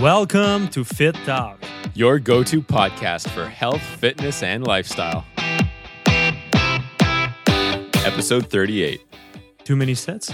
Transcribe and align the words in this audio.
Welcome 0.00 0.68
to 0.68 0.84
Fitt 0.84 1.14
Talk. 1.24 1.58
your 1.94 2.18
go 2.18 2.42
to 2.42 2.60
podcast 2.60 3.30
for 3.30 3.48
health, 3.48 3.80
fitness, 3.80 4.42
and 4.42 4.66
lifestyle. 4.66 5.24
Episode 8.04 8.50
38. 8.50 9.00
Too 9.64 9.74
many 9.74 9.94
sets? 9.94 10.30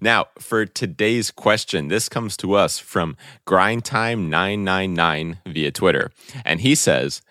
Now, 0.00 0.26
for 0.38 0.64
today's 0.66 1.30
question, 1.30 1.88
this 1.88 2.10
comes 2.10 2.36
to 2.38 2.52
us 2.52 2.78
from 2.78 3.16
GrindTime999 3.46 5.38
via 5.46 5.70
Twitter. 5.70 6.10
And 6.44 6.60
he 6.60 6.74
says, 6.74 7.22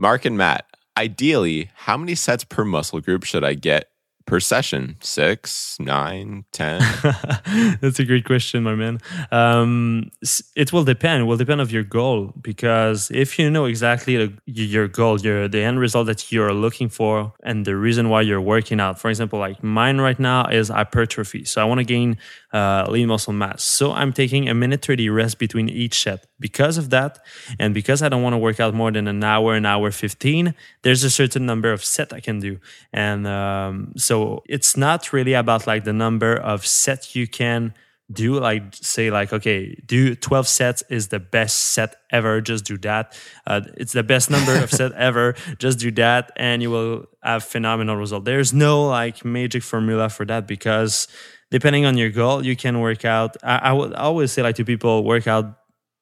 Marc 0.00 0.24
and 0.24 0.38
Matt, 0.38 0.64
ideally, 0.96 1.70
how 1.74 1.98
many 1.98 2.14
sets 2.14 2.42
per 2.42 2.64
muscle 2.64 3.00
group 3.00 3.22
should 3.22 3.44
I 3.44 3.52
get 3.52 3.90
per 4.24 4.40
session? 4.40 4.96
Six, 5.00 5.76
nine, 5.78 6.46
ten? 6.52 6.80
That's 7.82 7.98
a 7.98 8.04
great 8.06 8.24
question, 8.24 8.62
my 8.62 8.74
man. 8.74 9.00
Um, 9.30 10.10
it 10.56 10.72
will 10.72 10.84
depend. 10.84 11.20
It 11.20 11.24
will 11.26 11.36
depend 11.36 11.60
of 11.60 11.70
your 11.70 11.82
goal 11.82 12.32
because 12.40 13.10
if 13.10 13.38
you 13.38 13.50
know 13.50 13.66
exactly 13.66 14.34
your 14.46 14.88
goal, 14.88 15.20
your 15.20 15.48
the 15.48 15.60
end 15.60 15.78
result 15.78 16.06
that 16.06 16.32
you're 16.32 16.54
looking 16.54 16.88
for, 16.88 17.34
and 17.42 17.66
the 17.66 17.76
reason 17.76 18.08
why 18.08 18.22
you're 18.22 18.40
working 18.40 18.80
out. 18.80 18.98
For 18.98 19.10
example, 19.10 19.38
like 19.38 19.62
mine 19.62 19.98
right 19.98 20.18
now 20.18 20.48
is 20.48 20.70
hypertrophy, 20.70 21.44
so 21.44 21.60
I 21.60 21.64
want 21.64 21.80
to 21.80 21.84
gain 21.84 22.16
uh, 22.52 22.86
lean 22.88 23.08
muscle 23.08 23.32
mass. 23.32 23.62
So 23.62 23.92
I'm 23.92 24.12
taking 24.12 24.48
a 24.48 24.54
minute 24.54 24.84
thirty 24.84 25.08
rest 25.08 25.38
between 25.38 25.68
each 25.68 26.02
set. 26.02 26.26
Because 26.38 26.78
of 26.78 26.90
that, 26.90 27.18
and 27.58 27.74
because 27.74 28.02
I 28.02 28.08
don't 28.08 28.22
want 28.22 28.32
to 28.34 28.38
work 28.38 28.60
out 28.60 28.74
more 28.74 28.90
than 28.90 29.06
an 29.06 29.22
hour, 29.22 29.54
an 29.54 29.66
hour 29.66 29.90
fifteen, 29.90 30.54
there's 30.82 31.04
a 31.04 31.10
certain 31.10 31.46
number 31.46 31.70
of 31.72 31.84
set 31.84 32.12
I 32.12 32.20
can 32.20 32.40
do, 32.40 32.58
and 32.92 33.26
um, 33.26 33.92
so 33.96 34.42
it's 34.48 34.76
not 34.76 35.12
really 35.12 35.34
about 35.34 35.66
like 35.66 35.84
the 35.84 35.92
number 35.92 36.34
of 36.34 36.66
sets 36.66 37.14
you 37.14 37.26
can 37.26 37.74
do 38.12 38.38
like 38.40 38.74
say 38.74 39.10
like 39.10 39.32
okay 39.32 39.74
do 39.86 40.14
12 40.14 40.48
sets 40.48 40.82
is 40.90 41.08
the 41.08 41.20
best 41.20 41.56
set 41.56 41.96
ever 42.10 42.40
just 42.40 42.64
do 42.64 42.76
that. 42.78 43.16
Uh, 43.46 43.60
it's 43.76 43.92
the 43.92 44.02
best 44.02 44.30
number 44.30 44.56
of 44.56 44.70
set 44.70 44.92
ever 45.08 45.34
just 45.58 45.78
do 45.78 45.90
that 45.92 46.32
and 46.36 46.62
you 46.62 46.70
will 46.70 47.04
have 47.22 47.44
phenomenal 47.44 47.96
result. 47.96 48.24
There's 48.24 48.52
no 48.52 48.86
like 48.86 49.24
magic 49.24 49.62
formula 49.62 50.08
for 50.08 50.24
that 50.26 50.46
because 50.46 51.06
depending 51.50 51.84
on 51.84 51.96
your 51.96 52.10
goal 52.10 52.44
you 52.44 52.56
can 52.56 52.80
work 52.80 53.04
out. 53.04 53.36
I, 53.42 53.56
I 53.56 53.72
would 53.72 53.94
always 53.94 54.32
say 54.32 54.42
like 54.42 54.56
to 54.56 54.64
people 54.64 55.04
work 55.04 55.26
out 55.26 55.56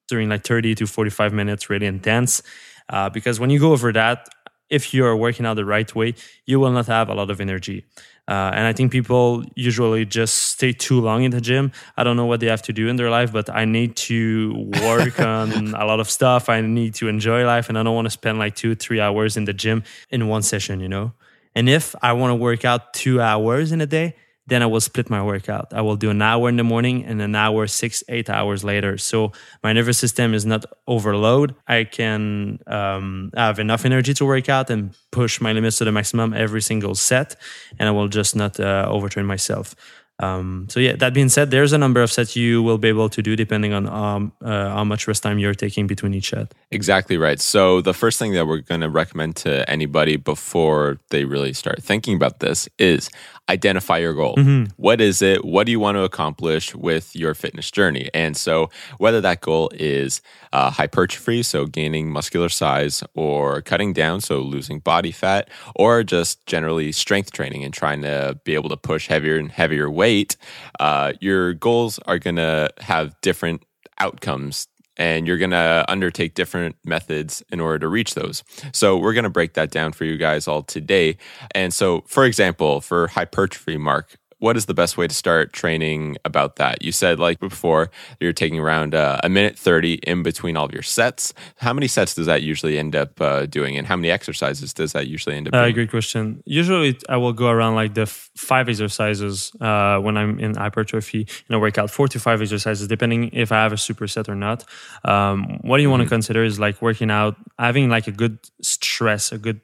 during 0.08 0.28
like 0.28 0.44
30 0.44 0.75
to 0.76 0.86
45 0.86 1.32
minutes 1.32 1.70
really 1.70 1.86
intense 1.86 2.42
uh, 2.88 3.10
because 3.10 3.38
when 3.38 3.50
you 3.50 3.60
go 3.60 3.72
over 3.72 3.92
that 3.92 4.28
if 4.70 4.92
you're 4.92 5.16
working 5.16 5.46
out 5.46 5.54
the 5.54 5.64
right 5.64 5.94
way 5.94 6.14
you 6.46 6.58
will 6.58 6.72
not 6.72 6.86
have 6.86 7.08
a 7.08 7.14
lot 7.14 7.30
of 7.30 7.40
energy 7.40 7.84
uh, 8.28 8.50
and 8.53 8.66
I 8.66 8.75
think 8.75 8.93
people 8.93 9.43
usually 9.55 10.05
just 10.05 10.34
stay 10.34 10.72
too 10.72 11.00
long 11.00 11.22
in 11.22 11.31
the 11.31 11.41
gym. 11.41 11.72
I 11.97 12.05
don't 12.05 12.16
know 12.16 12.27
what 12.27 12.41
they 12.41 12.47
have 12.47 12.61
to 12.62 12.75
do 12.75 12.87
in 12.87 12.97
their 12.97 13.09
life, 13.09 13.33
but 13.33 13.49
I 13.49 13.65
need 13.65 13.97
to 13.97 14.71
work 14.83 15.19
on 15.34 15.75
a 15.75 15.87
lot 15.87 15.99
of 15.99 16.11
stuff. 16.11 16.50
I 16.50 16.61
need 16.61 16.94
to 16.97 17.09
enjoy 17.09 17.47
life, 17.47 17.71
and 17.71 17.78
I 17.78 17.83
don't 17.83 17.94
want 17.94 18.05
to 18.05 18.11
spend 18.11 18.38
like 18.38 18.55
two, 18.55 18.75
three 18.75 19.00
hours 19.00 19.38
in 19.38 19.47
the 19.47 19.55
gym 19.55 19.83
in 20.11 20.28
one 20.28 20.43
session, 20.43 20.81
you 20.81 20.88
know? 20.88 21.12
And 21.55 21.71
if 21.71 21.94
I 22.03 22.12
want 22.12 22.31
to 22.33 22.34
work 22.34 22.67
out 22.67 22.93
two 22.93 23.21
hours 23.21 23.72
in 23.72 23.81
a 23.81 23.87
day, 23.87 24.15
then 24.48 24.62
I 24.62 24.66
will 24.66 24.81
split 24.81 25.10
my 25.10 25.22
workout. 25.22 25.72
I 25.72 25.82
will 25.82 25.97
do 25.97 26.10
an 26.10 26.22
hour 26.22 26.48
in 26.48 26.56
the 26.56 26.64
morning 26.64 27.04
and 27.04 27.20
an 27.20 27.34
hour, 27.34 27.66
six, 27.66 28.03
eight 28.09 28.28
hours 28.31 28.64
later. 28.64 28.98
So 28.98 29.32
my 29.62 29.72
nervous 29.72 29.98
system 29.98 30.34
is 30.34 30.44
not 30.47 30.64
overload. 30.86 31.54
I 31.66 31.84
can 31.84 32.58
um, 32.66 33.31
have 33.37 33.58
enough 33.58 33.84
energy 33.84 34.14
to 34.14 34.25
work 34.25 34.48
out 34.48 34.70
and 34.70 34.97
push 35.10 35.41
my 35.41 35.53
limits 35.53 35.78
to 35.78 35.84
the 35.84 35.92
maximum 35.92 36.32
every 36.32 36.62
single 36.62 36.94
set, 36.94 37.37
and 37.78 37.88
I 37.88 37.92
will 37.92 38.08
just 38.08 38.34
not 38.34 38.58
uh, 38.58 38.88
overtrain 38.91 39.26
myself. 39.26 39.75
Um, 40.21 40.67
so 40.69 40.81
yeah, 40.81 40.97
that 40.97 41.15
being 41.15 41.29
said, 41.29 41.51
there's 41.51 41.73
a 41.73 41.79
number 41.79 42.03
of 42.03 42.11
sets 42.11 42.34
you 42.34 42.62
will 42.62 42.79
be 42.79 42.89
able 42.89 43.09
to 43.09 43.23
do 43.23 43.37
depending 43.37 43.73
on 43.73 43.87
um, 43.87 44.33
uh, 44.43 44.71
how 44.71 44.84
much 44.84 45.06
rest 45.06 45.23
time 45.23 45.39
you're 45.39 45.55
taking 45.55 45.87
between 45.87 46.12
each 46.12 46.31
set. 46.31 46.53
Exactly 46.71 47.17
right. 47.17 47.41
So, 47.41 47.81
the 47.81 47.95
first 47.95 48.19
thing 48.19 48.33
that 48.33 48.47
we're 48.47 48.59
going 48.59 48.81
to 48.81 48.91
recommend 48.91 49.37
to 49.37 49.69
anybody 49.71 50.17
before 50.17 50.99
they 51.11 51.25
really 51.25 51.53
start 51.53 51.83
thinking 51.83 52.17
about 52.17 52.41
this 52.41 52.69
is 52.79 53.11
identify 53.49 53.99
your 53.99 54.12
goal. 54.12 54.34
What 54.77 55.01
is 55.01 55.23
it? 55.23 55.45
What 55.45 55.65
do 55.65 55.73
you 55.73 55.81
want 55.81 55.97
to 55.97 56.03
accomplish 56.03 56.75
with 56.75 57.17
your 57.17 57.35
fitness 57.35 57.71
journey? 57.71 58.11
And 58.12 58.37
so, 58.37 58.71
whether 58.99 59.21
that 59.21 59.41
goal 59.41 59.71
is 59.75 60.21
uh, 60.53 60.71
hypertrophy, 60.71 61.43
so 61.43 61.67
gaining 61.67 62.11
muscular 62.11 62.49
size, 62.49 63.03
or 63.15 63.62
cutting 63.62 63.93
down, 63.93 64.21
so 64.21 64.41
losing 64.41 64.81
body 64.81 65.12
fat, 65.12 65.49
or 65.75 66.03
just 66.03 66.45
generally 66.47 66.93
strength 66.93 67.33
training 67.33 67.65
and 67.65 67.73
trying 67.73 68.03
to 68.03 68.39
be 68.45 68.55
able 68.55 68.69
to 68.69 68.77
push 68.77 69.06
heavier 69.09 69.37
and 69.37 69.53
heavier 69.53 69.91
weight, 70.08 70.36
uh, 70.80 71.12
your 71.20 71.52
goals 71.54 71.98
are 72.06 72.19
going 72.19 72.36
to 72.36 72.70
have 72.80 73.14
different 73.20 73.62
outcomes 73.98 74.69
and 74.96 75.26
you're 75.26 75.38
going 75.38 75.50
to 75.50 75.84
undertake 75.86 76.34
different 76.34 76.76
methods 76.84 77.43
in 77.52 77.60
order 77.60 77.78
to 77.78 77.88
reach 77.88 78.14
those. 78.14 78.43
So, 78.72 78.96
we're 78.96 79.12
going 79.12 79.25
to 79.25 79.31
break 79.38 79.52
that 79.55 79.70
down 79.70 79.93
for 79.93 80.05
you 80.05 80.16
guys 80.16 80.49
all 80.49 80.62
today. 80.62 81.19
And 81.55 81.72
so, 81.75 82.02
for 82.06 82.25
example, 82.25 82.81
for 82.81 83.08
hypertrophy, 83.08 83.76
Marc, 83.76 84.16
what 84.38 84.56
is 84.56 84.67
the 84.67 84.75
best 84.75 84.96
way 84.96 85.06
to 85.08 85.14
start 85.14 85.52
training 85.52 86.17
about 86.25 86.56
that? 86.56 86.82
You 86.82 86.93
said, 86.93 87.19
like 87.19 87.40
before, 87.40 87.90
you're 88.20 88.32
taking 88.32 88.58
around 88.61 88.94
uh, 88.94 89.19
a 89.25 89.29
minute 89.29 89.58
30 89.58 89.94
in 90.06 90.23
between 90.23 90.56
all 90.56 90.64
of 90.67 90.73
your 90.73 90.82
sets. 90.82 91.35
How 91.56 91.73
many 91.73 91.88
sets 91.88 92.14
does 92.14 92.26
that 92.26 92.43
usually 92.43 92.79
end 92.79 92.94
up 92.94 93.20
uh, 93.20 93.46
doing? 93.46 93.76
And 93.76 93.87
how 93.87 93.96
many 93.96 94.11
exercises 94.11 94.73
does 94.73 94.93
that 94.93 95.08
usually 95.08 95.35
end 95.37 95.49
up 95.49 95.55
Uh, 95.55 95.62
doing? 95.62 95.75
great 95.75 95.90
question. 95.90 96.43
Usually, 96.46 96.96
I 97.08 97.17
will 97.17 97.32
go 97.32 97.49
around 97.49 97.75
like 97.75 97.94
the 97.94 98.02
f- 98.02 98.31
five 98.37 98.69
exercises 98.69 99.50
uh, 99.61 99.99
when 99.99 100.17
I'm 100.17 100.38
in 100.38 100.55
hypertrophy 100.55 101.26
in 101.49 101.55
a 101.55 101.58
workout, 101.58 101.90
four 101.90 102.06
to 102.08 102.20
five 102.20 102.40
exercises, 102.40 102.87
depending 102.87 103.31
if 103.32 103.50
I 103.50 103.56
have 103.62 103.73
a 103.73 103.76
superset 103.76 104.29
or 104.29 104.35
not. 104.37 104.64
Um, 105.05 105.58
what 105.62 105.81
you 105.81 105.90
want 105.90 106.02
to 106.05 106.08
consider 106.08 106.44
is 106.44 106.58
like 106.61 106.81
working 106.81 107.11
out, 107.11 107.37
having 107.58 107.88
like 107.88 108.06
a 108.06 108.12
good 108.12 108.38
stress, 108.62 109.32
a 109.32 109.38
good 109.38 109.61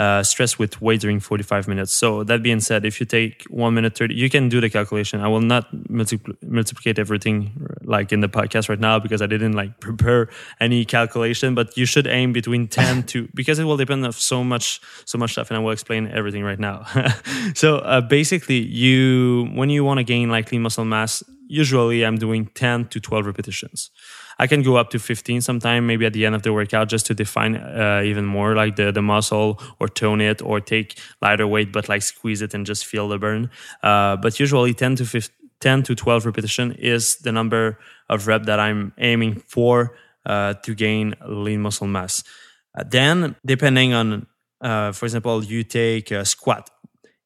uh, 0.00 0.22
stress 0.22 0.58
with 0.58 0.80
weight 0.80 1.02
during 1.02 1.20
45 1.20 1.68
minutes. 1.68 1.92
So 1.92 2.24
that 2.24 2.42
being 2.42 2.60
said, 2.60 2.86
if 2.86 3.00
you 3.00 3.06
take 3.06 3.44
one 3.50 3.74
minute 3.74 3.98
30, 3.98 4.14
you 4.14 4.30
can 4.30 4.48
do 4.48 4.58
the 4.58 4.70
calculation. 4.70 5.20
I 5.20 5.28
will 5.28 5.42
not 5.42 5.66
multiply 5.90 6.34
multiplicate 6.42 6.98
everything 6.98 7.36
like 7.82 8.10
in 8.10 8.20
the 8.20 8.28
podcast 8.28 8.70
right 8.70 8.80
now 8.80 8.98
because 8.98 9.20
I 9.20 9.26
didn't 9.26 9.52
like 9.52 9.78
prepare 9.88 10.30
any 10.58 10.86
calculation, 10.86 11.54
but 11.54 11.76
you 11.76 11.84
should 11.84 12.06
aim 12.06 12.32
between 12.32 12.66
10 12.80 13.02
to, 13.12 13.28
because 13.34 13.58
it 13.58 13.64
will 13.64 13.76
depend 13.76 14.06
on 14.06 14.12
so 14.12 14.42
much, 14.42 14.80
so 15.04 15.18
much 15.18 15.32
stuff. 15.32 15.50
And 15.50 15.58
I 15.58 15.60
will 15.60 15.72
explain 15.72 16.08
everything 16.08 16.44
right 16.44 16.58
now. 16.58 16.86
so 17.54 17.78
uh, 17.78 18.00
basically 18.00 18.60
you, 18.60 19.50
when 19.52 19.68
you 19.68 19.84
want 19.84 19.98
to 19.98 20.04
gain 20.04 20.30
like 20.30 20.50
lean 20.50 20.62
muscle 20.62 20.86
mass, 20.86 21.22
usually 21.46 22.06
I'm 22.06 22.16
doing 22.16 22.46
10 22.54 22.88
to 22.88 23.00
12 23.00 23.26
repetitions. 23.26 23.90
I 24.40 24.46
can 24.46 24.62
go 24.62 24.76
up 24.76 24.88
to 24.90 24.98
15 24.98 25.42
sometime, 25.42 25.86
maybe 25.86 26.06
at 26.06 26.14
the 26.14 26.24
end 26.24 26.34
of 26.34 26.42
the 26.42 26.52
workout, 26.54 26.88
just 26.88 27.04
to 27.06 27.14
define 27.14 27.56
uh, 27.56 28.00
even 28.02 28.24
more 28.24 28.54
like 28.54 28.76
the, 28.76 28.90
the 28.90 29.02
muscle 29.02 29.60
or 29.78 29.86
tone 29.86 30.22
it 30.22 30.40
or 30.40 30.60
take 30.60 30.98
lighter 31.20 31.46
weight, 31.46 31.72
but 31.72 31.90
like 31.90 32.00
squeeze 32.00 32.40
it 32.40 32.54
and 32.54 32.64
just 32.64 32.86
feel 32.86 33.06
the 33.06 33.18
burn. 33.18 33.50
Uh, 33.82 34.16
but 34.16 34.40
usually 34.40 34.72
10 34.72 34.96
to 34.96 35.04
15, 35.04 35.36
10 35.60 35.82
to 35.82 35.94
12 35.94 36.24
repetition 36.24 36.72
is 36.72 37.16
the 37.16 37.30
number 37.30 37.78
of 38.08 38.26
rep 38.26 38.44
that 38.44 38.58
I'm 38.58 38.94
aiming 38.96 39.42
for 39.46 39.94
uh, 40.24 40.54
to 40.54 40.74
gain 40.74 41.16
lean 41.28 41.60
muscle 41.60 41.86
mass. 41.86 42.24
Uh, 42.74 42.84
then, 42.88 43.36
depending 43.44 43.92
on, 43.92 44.26
uh, 44.62 44.92
for 44.92 45.04
example, 45.04 45.44
you 45.44 45.64
take 45.64 46.10
a 46.10 46.24
squat. 46.24 46.70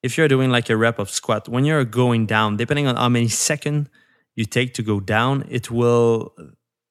If 0.02 0.18
you're 0.18 0.26
doing 0.26 0.50
like 0.50 0.68
a 0.68 0.76
rep 0.76 0.98
of 0.98 1.10
squat, 1.10 1.48
when 1.48 1.64
you're 1.64 1.84
going 1.84 2.26
down, 2.26 2.56
depending 2.56 2.88
on 2.88 2.96
how 2.96 3.08
many 3.08 3.28
seconds 3.28 3.88
you 4.34 4.46
take 4.46 4.74
to 4.74 4.82
go 4.82 4.98
down, 4.98 5.44
it 5.48 5.70
will 5.70 6.34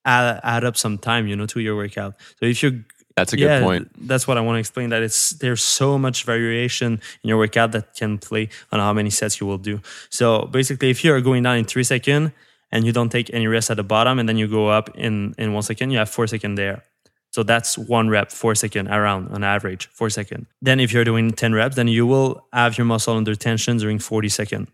add, 0.06 0.40
add 0.44 0.64
up 0.64 0.78
some 0.78 0.98
time, 0.98 1.28
you 1.28 1.36
know, 1.36 1.46
to 1.48 1.60
your 1.60 1.76
workout. 1.76 2.16
So 2.40 2.46
if 2.46 2.62
you're 2.62 2.84
that's 3.16 3.34
a 3.34 3.38
yeah, 3.38 3.60
good 3.60 3.64
point. 3.64 4.08
That's 4.08 4.28
what 4.28 4.38
I 4.38 4.42
want 4.42 4.56
to 4.56 4.60
explain. 4.60 4.90
That 4.90 5.04
it's 5.04 5.32
there's 5.32 5.62
so 5.62 5.98
much 5.98 6.24
variation 6.24 7.02
in 7.24 7.28
your 7.28 7.38
workout 7.38 7.72
that 7.74 7.96
can 7.96 8.18
play 8.18 8.50
on 8.72 8.80
how 8.80 8.94
many 8.94 9.10
sets 9.10 9.40
you 9.40 9.48
will 9.48 9.60
do. 9.60 9.82
So 10.10 10.46
basically, 10.46 10.90
if 10.90 11.04
you 11.04 11.14
are 11.14 11.22
going 11.22 11.44
down 11.44 11.58
in 11.58 11.66
three 11.66 11.84
seconds 11.84 12.32
and 12.72 12.86
you 12.86 12.92
don't 12.92 13.12
take 13.12 13.32
any 13.34 13.46
rest 13.48 13.70
at 13.70 13.78
the 13.78 13.84
bottom, 13.84 14.18
and 14.18 14.28
then 14.28 14.38
you 14.38 14.48
go 14.48 14.70
up 14.70 14.90
in 14.96 15.36
in 15.38 15.54
one 15.54 15.64
second, 15.64 15.92
you 15.92 16.00
have 16.00 16.10
four 16.10 16.28
second 16.28 16.56
there. 16.56 16.84
So 17.32 17.44
that's 17.44 17.78
one 17.78 18.10
rep, 18.10 18.32
four 18.32 18.56
second 18.56 18.88
around 18.90 19.30
on 19.30 19.44
average, 19.44 19.88
four 19.88 20.10
second. 20.10 20.48
Then 20.62 20.80
if 20.80 20.92
you're 20.92 21.04
doing 21.04 21.32
ten 21.32 21.54
reps, 21.54 21.76
then 21.76 21.88
you 21.88 22.08
will 22.08 22.48
have 22.52 22.78
your 22.78 22.86
muscle 22.86 23.16
under 23.16 23.36
tension 23.36 23.78
during 23.78 24.00
forty 24.00 24.30
second. 24.30 24.68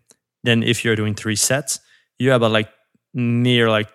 Then 0.44 0.62
if 0.62 0.84
you're 0.84 0.96
doing 0.96 1.14
three 1.14 1.36
sets, 1.36 1.80
you 2.18 2.30
have 2.30 2.40
about 2.40 2.52
like 2.52 2.70
near 3.12 3.68
like 3.68 3.88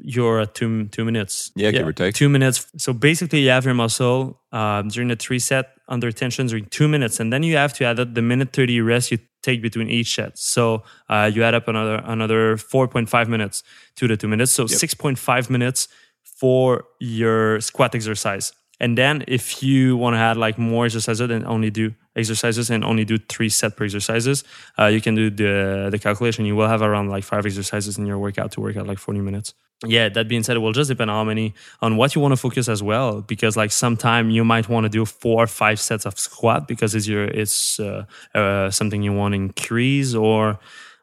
you're 0.00 0.40
at 0.40 0.54
two 0.54 0.88
two 0.88 1.04
minutes. 1.04 1.50
Yeah, 1.54 1.68
yeah, 1.68 1.78
give 1.78 1.88
or 1.88 1.92
take 1.92 2.14
two 2.14 2.28
minutes. 2.28 2.66
So 2.76 2.92
basically, 2.92 3.40
you 3.40 3.50
have 3.50 3.64
your 3.64 3.74
muscle 3.74 4.40
um, 4.52 4.88
during 4.88 5.08
the 5.08 5.16
three 5.16 5.38
set 5.38 5.72
under 5.88 6.12
tension 6.12 6.46
during 6.46 6.66
two 6.66 6.88
minutes, 6.88 7.20
and 7.20 7.32
then 7.32 7.42
you 7.42 7.56
have 7.56 7.72
to 7.74 7.84
add 7.84 8.00
up 8.00 8.14
the 8.14 8.22
minute 8.22 8.52
thirty 8.52 8.80
rest 8.80 9.10
you 9.10 9.18
take 9.42 9.62
between 9.62 9.88
each 9.88 10.14
set. 10.14 10.38
So 10.38 10.82
uh, 11.08 11.30
you 11.32 11.42
add 11.42 11.54
up 11.54 11.68
another 11.68 12.02
another 12.04 12.56
four 12.56 12.88
point 12.88 13.08
five 13.08 13.28
minutes 13.28 13.62
to 13.96 14.08
the 14.08 14.16
two 14.16 14.28
minutes. 14.28 14.52
So 14.52 14.62
yep. 14.62 14.70
six 14.70 14.94
point 14.94 15.18
five 15.18 15.50
minutes 15.50 15.88
for 16.22 16.84
your 17.00 17.60
squat 17.60 17.94
exercise. 17.94 18.52
And 18.80 18.96
then 18.96 19.24
if 19.26 19.60
you 19.62 19.96
want 19.96 20.14
to 20.14 20.20
add 20.20 20.36
like 20.36 20.56
more 20.56 20.84
exercises, 20.84 21.26
then 21.28 21.44
only 21.44 21.70
do 21.70 21.94
exercises 22.18 22.70
and 22.70 22.84
only 22.84 23.04
do 23.04 23.16
three 23.16 23.48
set 23.48 23.76
per 23.76 23.84
exercises. 23.84 24.44
Uh, 24.78 24.86
you 24.86 25.00
can 25.00 25.14
do 25.14 25.30
the 25.30 25.88
the 25.90 25.98
calculation. 25.98 26.44
You 26.44 26.56
will 26.56 26.68
have 26.68 26.82
around 26.82 27.08
like 27.08 27.24
five 27.24 27.46
exercises 27.46 27.98
in 27.98 28.06
your 28.06 28.18
workout 28.18 28.52
to 28.52 28.60
work 28.60 28.76
out 28.76 28.86
like 28.86 28.98
40 28.98 29.20
minutes. 29.20 29.54
Yeah, 29.86 30.08
that 30.08 30.26
being 30.26 30.42
said, 30.42 30.56
it 30.56 30.58
will 30.58 30.72
just 30.72 30.88
depend 30.88 31.08
on 31.10 31.16
how 31.16 31.24
many 31.24 31.54
on 31.80 31.96
what 31.96 32.14
you 32.14 32.20
want 32.20 32.32
to 32.32 32.36
focus 32.36 32.68
as 32.68 32.82
well. 32.82 33.22
Because 33.22 33.56
like 33.56 33.70
sometime 33.70 34.30
you 34.30 34.44
might 34.44 34.68
want 34.68 34.84
to 34.84 34.88
do 34.88 35.04
four 35.04 35.44
or 35.44 35.46
five 35.46 35.78
sets 35.80 36.04
of 36.04 36.18
squat 36.18 36.66
because 36.66 36.94
it's 36.94 37.06
your 37.06 37.24
it's 37.24 37.78
uh, 37.78 38.04
uh, 38.34 38.70
something 38.70 39.02
you 39.02 39.12
want 39.12 39.32
to 39.32 39.36
increase 39.36 40.14
or 40.14 40.58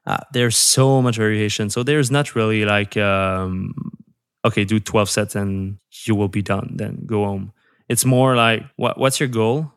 uh, 0.06 0.18
there's 0.34 0.58
so 0.58 1.02
much 1.02 1.16
variation. 1.16 1.70
So 1.70 1.84
there's 1.84 2.12
not 2.12 2.36
really 2.36 2.66
like 2.66 2.98
um, 2.98 3.74
okay, 4.44 4.66
do 4.66 4.80
12 4.80 5.10
sets 5.10 5.36
and 5.36 5.80
you 6.06 6.14
will 6.14 6.28
be 6.28 6.42
done. 6.42 6.74
Then 6.76 7.04
go 7.06 7.24
home 7.24 7.54
it's 7.88 8.06
more 8.06 8.36
like 8.36 8.64
what, 8.76 8.98
what's 8.98 9.20
your 9.20 9.30
goal? 9.30 9.72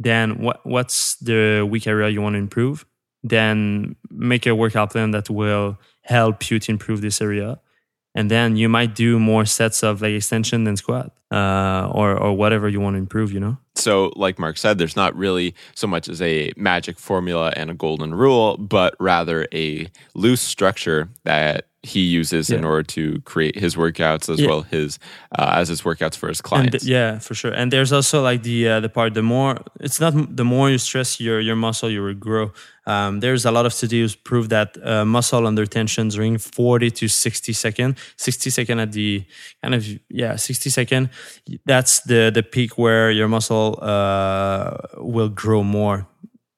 Then 0.00 0.38
what, 0.38 0.64
what's 0.64 1.16
the 1.16 1.68
weak 1.70 1.86
area 1.86 2.08
you 2.08 2.22
want 2.22 2.32
to 2.32 2.38
improve? 2.38 2.86
Then 3.22 3.96
make 4.10 4.46
a 4.46 4.54
workout 4.54 4.92
plan 4.92 5.10
that 5.10 5.28
will 5.28 5.78
help 6.02 6.50
you 6.50 6.58
to 6.58 6.72
improve 6.72 7.02
this 7.02 7.20
area. 7.20 7.60
And 8.14 8.30
then 8.30 8.56
you 8.56 8.68
might 8.68 8.94
do 8.94 9.18
more 9.20 9.44
sets 9.44 9.84
of 9.84 10.00
like 10.00 10.12
extension 10.12 10.64
than 10.64 10.76
squat 10.76 11.12
uh, 11.30 11.90
or, 11.92 12.16
or 12.16 12.36
whatever 12.36 12.68
you 12.68 12.80
want 12.80 12.94
to 12.94 12.98
improve, 12.98 13.32
you 13.32 13.40
know? 13.40 13.56
So, 13.76 14.12
like 14.16 14.38
Marc 14.38 14.58
said, 14.58 14.78
there's 14.78 14.96
not 14.96 15.14
really 15.16 15.54
so 15.74 15.86
much 15.86 16.08
as 16.08 16.20
a 16.20 16.52
magic 16.56 16.98
formula 16.98 17.52
and 17.56 17.70
a 17.70 17.74
golden 17.74 18.14
rule, 18.14 18.56
but 18.58 18.94
rather 18.98 19.46
a 19.52 19.88
loose 20.14 20.42
structure 20.42 21.08
that 21.24 21.66
he 21.82 22.00
uses 22.00 22.50
yeah. 22.50 22.58
in 22.58 22.64
order 22.64 22.82
to 22.82 23.20
create 23.22 23.58
his 23.58 23.74
workouts 23.74 24.28
as 24.28 24.38
yeah. 24.38 24.48
well 24.48 24.62
his 24.62 24.98
uh, 25.38 25.52
as 25.54 25.68
his 25.68 25.80
workouts 25.82 26.14
for 26.14 26.28
his 26.28 26.42
clients. 26.42 26.82
And, 26.82 26.90
yeah, 26.90 27.18
for 27.18 27.34
sure. 27.34 27.52
And 27.52 27.72
there's 27.72 27.90
also 27.90 28.22
like 28.22 28.42
the 28.42 28.68
uh, 28.68 28.80
the 28.80 28.90
part 28.90 29.14
the 29.14 29.22
more 29.22 29.56
it's 29.80 29.98
not 29.98 30.36
the 30.36 30.44
more 30.44 30.68
you 30.68 30.76
stress 30.76 31.20
your 31.20 31.40
your 31.40 31.56
muscle, 31.56 31.90
you 31.90 32.02
will 32.02 32.14
grow. 32.14 32.52
Um, 32.86 33.20
there's 33.20 33.44
a 33.44 33.50
lot 33.50 33.66
of 33.66 33.72
studies 33.72 34.14
prove 34.14 34.48
that 34.50 34.76
uh, 34.84 35.04
muscle 35.04 35.46
under 35.46 35.64
tension 35.64 36.08
during 36.08 36.38
40 36.38 36.90
to 36.90 37.08
60 37.08 37.52
second, 37.52 37.96
60 38.16 38.50
second 38.50 38.80
at 38.80 38.92
the 38.92 39.24
kind 39.62 39.74
of 39.74 39.86
yeah 40.10 40.36
60 40.36 40.68
second. 40.70 41.08
That's 41.66 42.00
the 42.00 42.30
the 42.32 42.42
peak 42.42 42.78
where 42.78 43.10
your 43.10 43.28
muscle 43.28 43.78
uh, 43.82 44.76
will 44.96 45.28
grow 45.28 45.62
more 45.62 46.06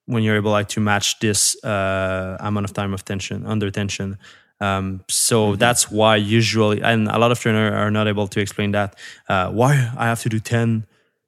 when 0.07 0.23
you're 0.23 0.37
able 0.37 0.51
like 0.51 0.69
to 0.69 0.81
match 0.81 1.19
this 1.21 1.63
uh, 1.65 2.37
amount 2.41 2.65
of 2.65 2.73
time 2.73 2.93
of 2.93 3.05
tension 3.05 3.47
under 3.47 3.71
tension. 3.71 4.19
Um, 4.61 5.05
so 5.09 5.49
mm-hmm. 5.49 5.59
that's 5.59 5.91
why 5.91 6.17
usually, 6.17 6.81
and 6.83 7.09
a 7.09 7.19
lot 7.19 7.33
of 7.33 7.41
trainers 7.41 7.73
are 7.73 7.91
not 7.91 8.07
able 8.07 8.29
to 8.29 8.41
explain 8.41 8.71
that. 8.73 8.97
Uh, 9.29 9.51
why 9.51 9.93
I 9.97 10.07
have 10.07 10.21
to 10.21 10.29
do 10.29 10.39
10, 10.39 10.87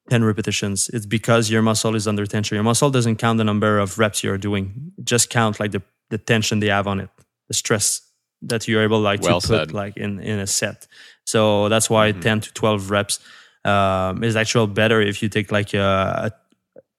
10 0.09 0.25
repetitions. 0.25 0.89
It's 0.91 1.07
because 1.07 1.51
your 1.51 1.61
muscle 1.63 1.97
is 1.97 2.07
under 2.07 2.27
tension. 2.27 2.55
Your 2.55 2.63
muscle 2.63 2.91
doesn't 2.91 3.17
count 3.17 3.39
the 3.39 3.45
number 3.45 3.79
of 3.79 3.99
reps 3.99 4.23
you're 4.23 4.39
doing. 4.39 4.93
just 5.03 5.31
count 5.31 5.59
like 5.59 5.73
the, 5.73 5.83
the 6.11 6.19
tension 6.19 6.61
they 6.61 6.69
have 6.69 6.87
on 6.87 7.01
it, 7.01 7.11
the 7.49 7.55
stress 7.55 8.03
that 8.43 8.69
you're 8.69 8.83
able 8.83 9.01
like 9.01 9.23
well 9.23 9.41
to 9.41 9.47
said. 9.47 9.69
put 9.69 9.75
like 9.75 9.97
in, 9.97 10.21
in 10.21 10.39
a 10.39 10.47
set. 10.47 10.87
So 11.35 11.69
that's 11.69 11.91
why 11.91 12.13
mm-hmm. 12.13 12.21
10 12.21 12.41
to 12.43 12.53
12 12.53 12.91
reps 12.93 13.19
um, 13.65 14.23
is 14.23 14.37
actually 14.37 14.69
better 14.69 15.01
if 15.01 15.21
you 15.21 15.29
take 15.29 15.51
like 15.51 15.75
a, 15.75 16.31
a 16.31 16.33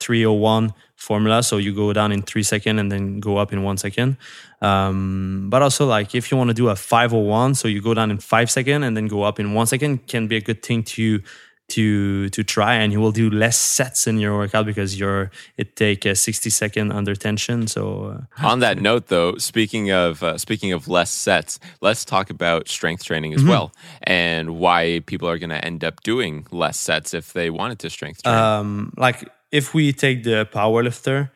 301 0.02 0.74
formula. 0.98 1.42
So 1.42 1.56
you 1.56 1.74
go 1.74 1.94
down 1.94 2.12
in 2.12 2.22
three 2.22 2.44
seconds 2.44 2.78
and 2.78 2.92
then 2.92 3.22
go 3.22 3.38
up 3.38 3.54
in 3.54 3.64
one 3.64 3.78
second. 3.78 4.18
Um, 4.62 5.48
but 5.50 5.62
also 5.62 5.86
like 5.86 6.14
if 6.16 6.32
you 6.32 6.38
want 6.38 6.50
to 6.50 6.54
do 6.54 6.68
a 6.68 6.76
501, 6.76 7.56
so 7.56 7.70
you 7.70 7.82
go 7.82 7.94
down 7.94 8.12
in 8.12 8.18
five 8.18 8.52
seconds 8.52 8.84
and 8.84 8.98
then 8.98 9.08
go 9.08 9.24
up 9.24 9.40
in 9.40 9.54
one 9.54 9.68
second 9.68 10.06
can 10.06 10.28
be 10.28 10.36
a 10.36 10.42
good 10.42 10.62
thing 10.62 10.84
to 10.84 11.22
to 11.68 12.30
to 12.30 12.44
try 12.44 12.76
and 12.76 12.94
you 12.94 13.00
will 13.00 13.12
do 13.12 13.30
less 13.30 13.58
sets 13.58 14.08
in 14.08 14.20
your 14.20 14.38
workout 14.38 14.66
because 14.66 15.00
you're 15.00 15.32
it 15.58 15.76
take 15.76 16.06
a 16.06 16.16
60 16.16 16.50
second 16.50 16.92
under 16.92 17.16
tension 17.16 17.66
so 17.68 18.18
uh, 18.40 18.46
on 18.48 18.60
that 18.60 18.80
note 18.80 19.08
though 19.08 19.36
speaking 19.38 19.92
of 19.92 20.22
uh, 20.22 20.38
speaking 20.38 20.74
of 20.74 20.88
less 20.88 21.10
sets 21.10 21.60
let's 21.82 22.06
talk 22.06 22.30
about 22.30 22.68
strength 22.68 23.04
training 23.04 23.34
as 23.34 23.42
mm-hmm. 23.42 23.50
well 23.50 23.74
and 24.04 24.60
why 24.60 25.02
people 25.08 25.28
are 25.28 25.40
going 25.40 25.50
to 25.50 25.66
end 25.66 25.84
up 25.84 26.04
doing 26.04 26.46
less 26.52 26.80
sets 26.80 27.14
if 27.14 27.34
they 27.34 27.50
wanted 27.50 27.80
to 27.80 27.90
strength 27.90 28.22
train 28.22 28.36
um, 28.36 28.94
like 28.98 29.28
if 29.56 29.74
we 29.74 29.94
take 29.94 30.24
the 30.24 30.48
powerlifter, 30.52 31.30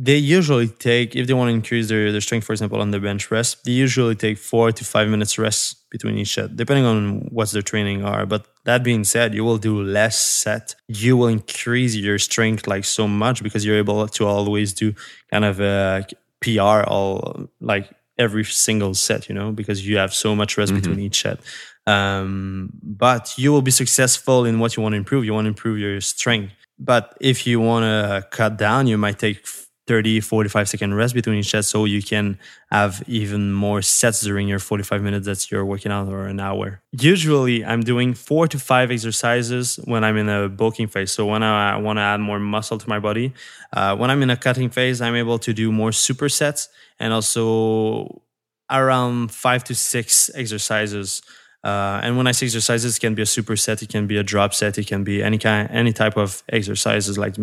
they 0.00 0.16
usually 0.16 0.68
take, 0.68 1.16
if 1.16 1.26
they 1.26 1.34
want 1.34 1.48
to 1.48 1.54
increase 1.54 1.88
their, 1.88 2.12
their 2.12 2.20
strength, 2.20 2.44
for 2.44 2.52
example, 2.52 2.80
on 2.80 2.92
the 2.92 3.00
bench 3.00 3.26
press 3.26 3.56
they 3.64 3.72
usually 3.72 4.14
take 4.14 4.38
four 4.38 4.70
to 4.70 4.84
five 4.84 5.08
minutes 5.08 5.38
rest 5.38 5.90
between 5.90 6.16
each 6.16 6.34
set, 6.34 6.54
depending 6.54 6.84
on 6.84 7.20
what 7.32 7.50
their 7.50 7.62
training 7.62 8.04
are. 8.04 8.24
But 8.24 8.46
that 8.64 8.84
being 8.84 9.02
said, 9.02 9.34
you 9.34 9.42
will 9.42 9.58
do 9.58 9.82
less 9.82 10.16
set. 10.16 10.76
You 10.86 11.16
will 11.16 11.26
increase 11.26 11.96
your 11.96 12.18
strength 12.18 12.68
like 12.68 12.84
so 12.84 13.08
much 13.08 13.42
because 13.42 13.66
you're 13.66 13.78
able 13.78 14.06
to 14.06 14.26
always 14.26 14.72
do 14.72 14.94
kind 15.32 15.44
of 15.44 15.58
a 15.60 16.06
PR 16.40 16.84
all 16.86 17.48
like 17.60 17.90
every 18.18 18.44
single 18.44 18.94
set, 18.94 19.28
you 19.28 19.34
know, 19.34 19.50
because 19.50 19.86
you 19.86 19.96
have 19.96 20.14
so 20.14 20.36
much 20.36 20.56
rest 20.56 20.72
mm-hmm. 20.72 20.80
between 20.80 21.00
each 21.00 21.22
set. 21.22 21.40
Um, 21.86 22.70
but 22.82 23.36
you 23.36 23.50
will 23.50 23.62
be 23.62 23.70
successful 23.72 24.44
in 24.44 24.60
what 24.60 24.76
you 24.76 24.82
want 24.82 24.92
to 24.92 24.98
improve. 24.98 25.24
You 25.24 25.34
want 25.34 25.46
to 25.46 25.48
improve 25.48 25.78
your 25.78 26.00
strength 26.00 26.52
but 26.78 27.16
if 27.20 27.46
you 27.46 27.60
want 27.60 27.84
to 27.84 28.26
cut 28.30 28.56
down, 28.56 28.86
you 28.86 28.96
might 28.96 29.18
take 29.18 29.44
30, 29.88 30.20
45 30.20 30.68
second 30.68 30.94
rest 30.94 31.14
between 31.14 31.38
each 31.38 31.50
set 31.50 31.64
so 31.64 31.84
you 31.86 32.02
can 32.02 32.38
have 32.70 33.02
even 33.06 33.52
more 33.52 33.82
sets 33.82 34.20
during 34.20 34.46
your 34.46 34.58
45 34.58 35.02
minutes 35.02 35.26
that 35.26 35.50
you're 35.50 35.64
working 35.64 35.90
out 35.90 36.06
or 36.08 36.26
an 36.26 36.38
hour. 36.38 36.80
Usually, 36.92 37.64
I'm 37.64 37.80
doing 37.80 38.14
four 38.14 38.46
to 38.48 38.58
five 38.58 38.90
exercises 38.90 39.80
when 39.84 40.04
I'm 40.04 40.16
in 40.16 40.28
a 40.28 40.48
bulking 40.48 40.86
phase. 40.86 41.10
So, 41.10 41.26
when 41.26 41.42
I 41.42 41.76
want 41.78 41.96
to 41.96 42.02
add 42.02 42.20
more 42.20 42.38
muscle 42.38 42.78
to 42.78 42.88
my 42.88 43.00
body, 43.00 43.32
uh, 43.72 43.96
when 43.96 44.10
I'm 44.10 44.22
in 44.22 44.30
a 44.30 44.36
cutting 44.36 44.70
phase, 44.70 45.00
I'm 45.00 45.16
able 45.16 45.38
to 45.40 45.52
do 45.52 45.72
more 45.72 45.90
supersets 45.90 46.68
and 47.00 47.12
also 47.12 48.22
around 48.70 49.32
five 49.32 49.64
to 49.64 49.74
six 49.74 50.30
exercises 50.34 51.22
Uh, 51.64 52.00
and 52.02 52.16
when 52.16 52.26
I 52.26 52.32
say 52.32 52.46
exercises, 52.46 52.96
it 52.96 53.00
can 53.00 53.14
be 53.14 53.22
a 53.22 53.26
superset, 53.26 53.82
it 53.82 53.88
can 53.88 54.06
be 54.06 54.16
a 54.16 54.22
drop 54.22 54.54
set, 54.54 54.78
it 54.78 54.86
can 54.86 55.02
be 55.02 55.22
any 55.22 55.38
kind, 55.38 55.68
any 55.72 55.92
type 55.92 56.16
of 56.16 56.42
exercises, 56.50 57.18
like 57.18 57.34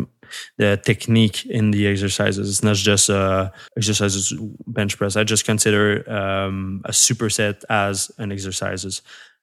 the 0.58 0.78
technique 0.84 1.46
in 1.46 1.72
the 1.72 1.88
exercises. 1.88 2.50
It's 2.50 2.64
not 2.64 2.78
just 2.78 3.10
uh, 3.10 3.52
exercises 3.78 4.34
bench 4.68 4.98
press. 4.98 5.18
I 5.18 5.26
just 5.26 5.46
consider 5.46 6.10
um, 6.10 6.82
a 6.86 6.92
superset 6.92 7.64
as 7.70 8.10
an 8.18 8.32
exercises. 8.32 9.02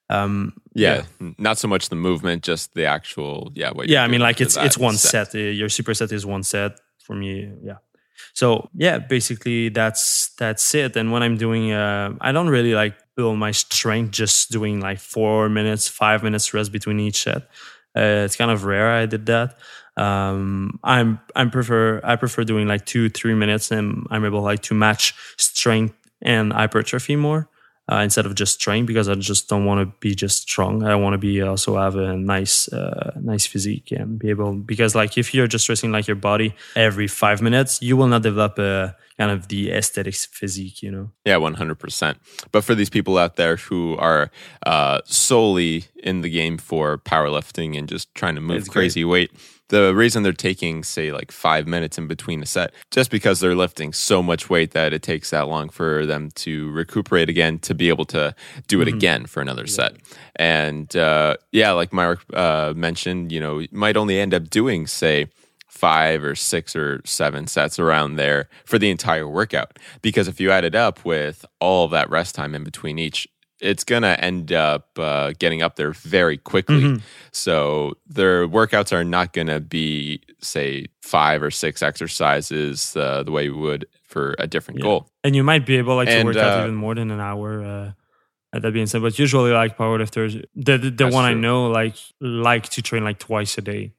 Um, 0.09 0.55
yeah, 0.75 1.05
yeah, 1.21 1.31
not 1.39 1.59
so 1.59 1.69
much 1.69 1.89
the 1.89 1.97
movement, 1.97 2.43
just 2.43 2.75
the 2.75 2.87
actual. 2.87 3.53
Yeah, 3.55 3.73
yeah. 3.85 4.05
I 4.05 4.09
mean, 4.09 4.21
like 4.21 4.41
it's 4.41 4.57
it's 4.57 4.77
one 4.77 4.97
set. 4.97 5.33
set. 5.33 5.41
Your 5.41 5.69
superset 5.69 6.13
is 6.13 6.27
one 6.27 6.43
set 6.43 6.81
for 6.99 7.15
me. 7.15 7.53
Yeah. 7.63 7.77
So 8.35 8.69
yeah, 8.75 8.99
basically 8.99 9.69
that's 9.69 10.35
that's 10.39 10.75
it. 10.75 10.97
And 10.97 11.13
when 11.13 11.23
I'm 11.23 11.37
doing, 11.37 11.73
uh, 11.73 12.15
I 12.21 12.33
don't 12.33 12.49
really 12.49 12.75
like 12.75 12.95
build 13.17 13.39
my 13.39 13.51
strength 13.51 14.13
just 14.13 14.51
doing 14.51 14.81
like 14.81 14.99
four 14.99 15.49
minutes, 15.49 15.89
five 15.89 16.23
minutes 16.23 16.53
rest 16.55 16.73
between 16.73 17.01
each 17.01 17.23
set. 17.23 17.43
Uh, 17.95 18.25
it's 18.25 18.37
kind 18.37 18.51
of 18.51 18.65
rare 18.65 18.91
I 18.91 19.07
did 19.07 19.27
that. 19.27 19.59
Um, 19.97 20.79
I'm 20.83 21.21
I'm 21.37 21.51
prefer 21.51 22.01
I 22.03 22.17
prefer 22.17 22.45
doing 22.45 22.67
like 22.67 22.87
two 22.87 23.11
three 23.11 23.35
minutes 23.35 23.71
and 23.71 24.07
I'm 24.11 24.25
able 24.25 24.41
like 24.41 24.63
to 24.63 24.75
match 24.75 25.15
strength 25.37 25.95
and 26.23 26.53
hypertrophy 26.53 27.17
more 27.17 27.49
uh, 27.91 27.97
instead 27.97 28.27
of 28.27 28.35
just 28.35 28.55
strength 28.55 28.87
because 28.87 29.09
I 29.09 29.15
just 29.15 29.49
don't 29.49 29.65
want 29.65 29.81
to 29.81 29.97
be 30.01 30.15
just 30.15 30.43
strong. 30.43 30.83
I 30.85 30.95
want 30.95 31.15
to 31.15 31.19
be 31.19 31.43
also 31.43 31.77
have 31.77 31.97
a 31.97 32.17
nice, 32.17 32.73
uh, 32.73 33.13
nice 33.21 33.47
physique 33.47 33.91
and 33.91 34.19
be 34.19 34.31
able 34.31 34.55
because 34.55 34.95
like 34.95 35.19
if 35.19 35.35
you're 35.35 35.47
just 35.47 35.67
dressing 35.67 35.91
like 35.91 36.07
your 36.07 36.17
body 36.17 36.55
every 36.77 37.09
five 37.09 37.43
minutes, 37.43 37.83
you 37.83 37.97
will 37.97 38.07
not 38.07 38.23
develop 38.23 38.59
a 38.59 38.97
kind 39.19 39.31
of 39.31 39.49
the 39.49 39.71
aesthetics 39.73 40.27
physique, 40.27 40.83
you 40.83 40.91
know? 40.91 41.11
Yeah, 41.25 41.37
one 41.37 41.55
hundred 41.55 41.79
percent. 41.79 42.19
But 42.51 42.65
for 42.65 42.75
these 42.75 42.91
people 42.91 43.19
out 43.19 43.37
there 43.37 43.57
who 43.57 43.97
are 43.99 44.31
uh, 44.65 45.01
solely 45.05 45.87
in 45.97 46.23
the 46.23 46.31
game 46.31 46.59
for 46.59 46.99
powerlifting 46.99 47.77
and 47.77 47.89
just 47.89 48.15
trying 48.15 48.37
to 48.37 48.41
move 48.41 48.69
crazy 48.71 49.05
weight 49.05 49.31
the 49.73 49.95
reason 49.95 50.23
they're 50.23 50.35
taking 50.35 50.85
say 50.85 51.13
like 51.13 51.33
five 51.33 51.67
minutes 51.67 51.97
in 51.97 52.07
between 52.07 52.43
a 52.43 52.47
set 52.47 52.75
just 52.91 53.11
because 53.11 53.41
they're 53.41 53.55
lifting 53.55 53.91
so 53.95 54.23
much 54.23 54.51
weight 54.51 54.73
that 54.73 54.93
it 54.93 55.03
takes 55.03 55.31
that 55.31 55.49
long 55.49 55.71
for 55.71 56.05
them 56.05 56.31
to 56.33 56.71
recuperate 56.73 57.31
again 57.31 57.59
to 57.59 57.75
be 57.75 57.89
able 57.89 58.05
to 58.05 58.35
do 58.69 58.83
it 58.83 58.85
mm-hmm. 58.85 58.99
again 58.99 59.25
for 59.25 59.41
another 59.41 59.63
yeah. 59.63 59.73
set 59.73 59.97
and 60.37 60.95
uh, 60.95 61.35
yeah 61.53 61.73
like 61.73 61.91
Marc 61.91 62.21
uh, 62.35 62.75
mentioned 62.77 63.33
you 63.33 63.41
know 63.41 63.61
you 63.61 63.69
might 63.73 63.97
only 63.97 64.21
end 64.21 64.35
up 64.35 64.51
doing 64.51 64.87
say 64.87 65.27
five 65.69 66.23
or 66.23 66.35
six 66.35 66.77
or 66.77 67.01
seven 67.07 67.47
sets 67.47 67.79
around 67.79 68.17
there 68.17 68.51
for 68.67 68.79
the 68.79 68.91
entire 68.91 69.27
workout 69.27 69.79
because 70.03 70.29
if 70.29 70.39
you 70.39 70.51
add 70.51 70.65
it 70.65 70.75
up 70.75 71.03
with 71.03 71.47
all 71.61 71.89
that 71.89 72.11
rest 72.11 72.35
time 72.35 72.55
in 72.55 72.63
between 72.63 72.99
each 72.99 73.27
it's 73.63 73.85
going 73.85 74.03
to 74.03 74.23
end 74.23 74.53
up 74.53 74.99
uh, 74.99 75.33
getting 75.39 75.63
up 75.63 75.77
there 75.77 75.93
very 75.93 76.37
quickly. 76.37 76.83
Mm-hmm. 76.83 77.05
So 77.31 77.95
their 78.07 78.47
workouts 78.49 78.93
are 78.93 79.05
not 79.05 79.33
going 79.33 79.47
to 79.47 79.61
be, 79.61 80.21
say, 80.41 80.87
five 81.01 81.43
or 81.43 81.51
six 81.51 81.83
exercises 81.83 82.95
uh, 82.97 83.23
the 83.23 83.31
way 83.31 83.49
we 83.49 83.57
would 83.57 83.87
for 84.03 84.35
a 84.39 84.47
different 84.47 84.81
yeah. 84.81 84.85
goal. 84.85 85.09
And 85.25 85.37
you 85.37 85.45
might 85.45 85.65
be 85.65 85.77
able 85.77 85.95
like 85.95 86.09
and, 86.09 86.21
to 86.21 86.25
work 86.27 86.37
out 86.37 86.61
uh, 86.61 86.63
even 86.65 86.75
more 86.75 86.95
than 86.95 87.11
an 87.11 87.21
hour. 87.21 87.63
Uh, 87.63 87.93
that 88.53 88.73
being 88.73 88.87
said, 88.87 89.01
but 89.01 89.19
usually 89.19 89.51
like 89.51 89.79
powerlifters, 89.79 90.45
the 90.55 90.77
the, 90.77 90.91
the 90.91 91.05
one 91.05 91.25
true. 91.25 91.31
I 91.31 91.33
know 91.33 91.69
like 91.69 91.97
like 92.21 92.69
to 92.71 92.83
train 92.83 93.03
like 93.03 93.19
twice 93.19 93.57
a 93.57 93.63
day. 93.63 93.95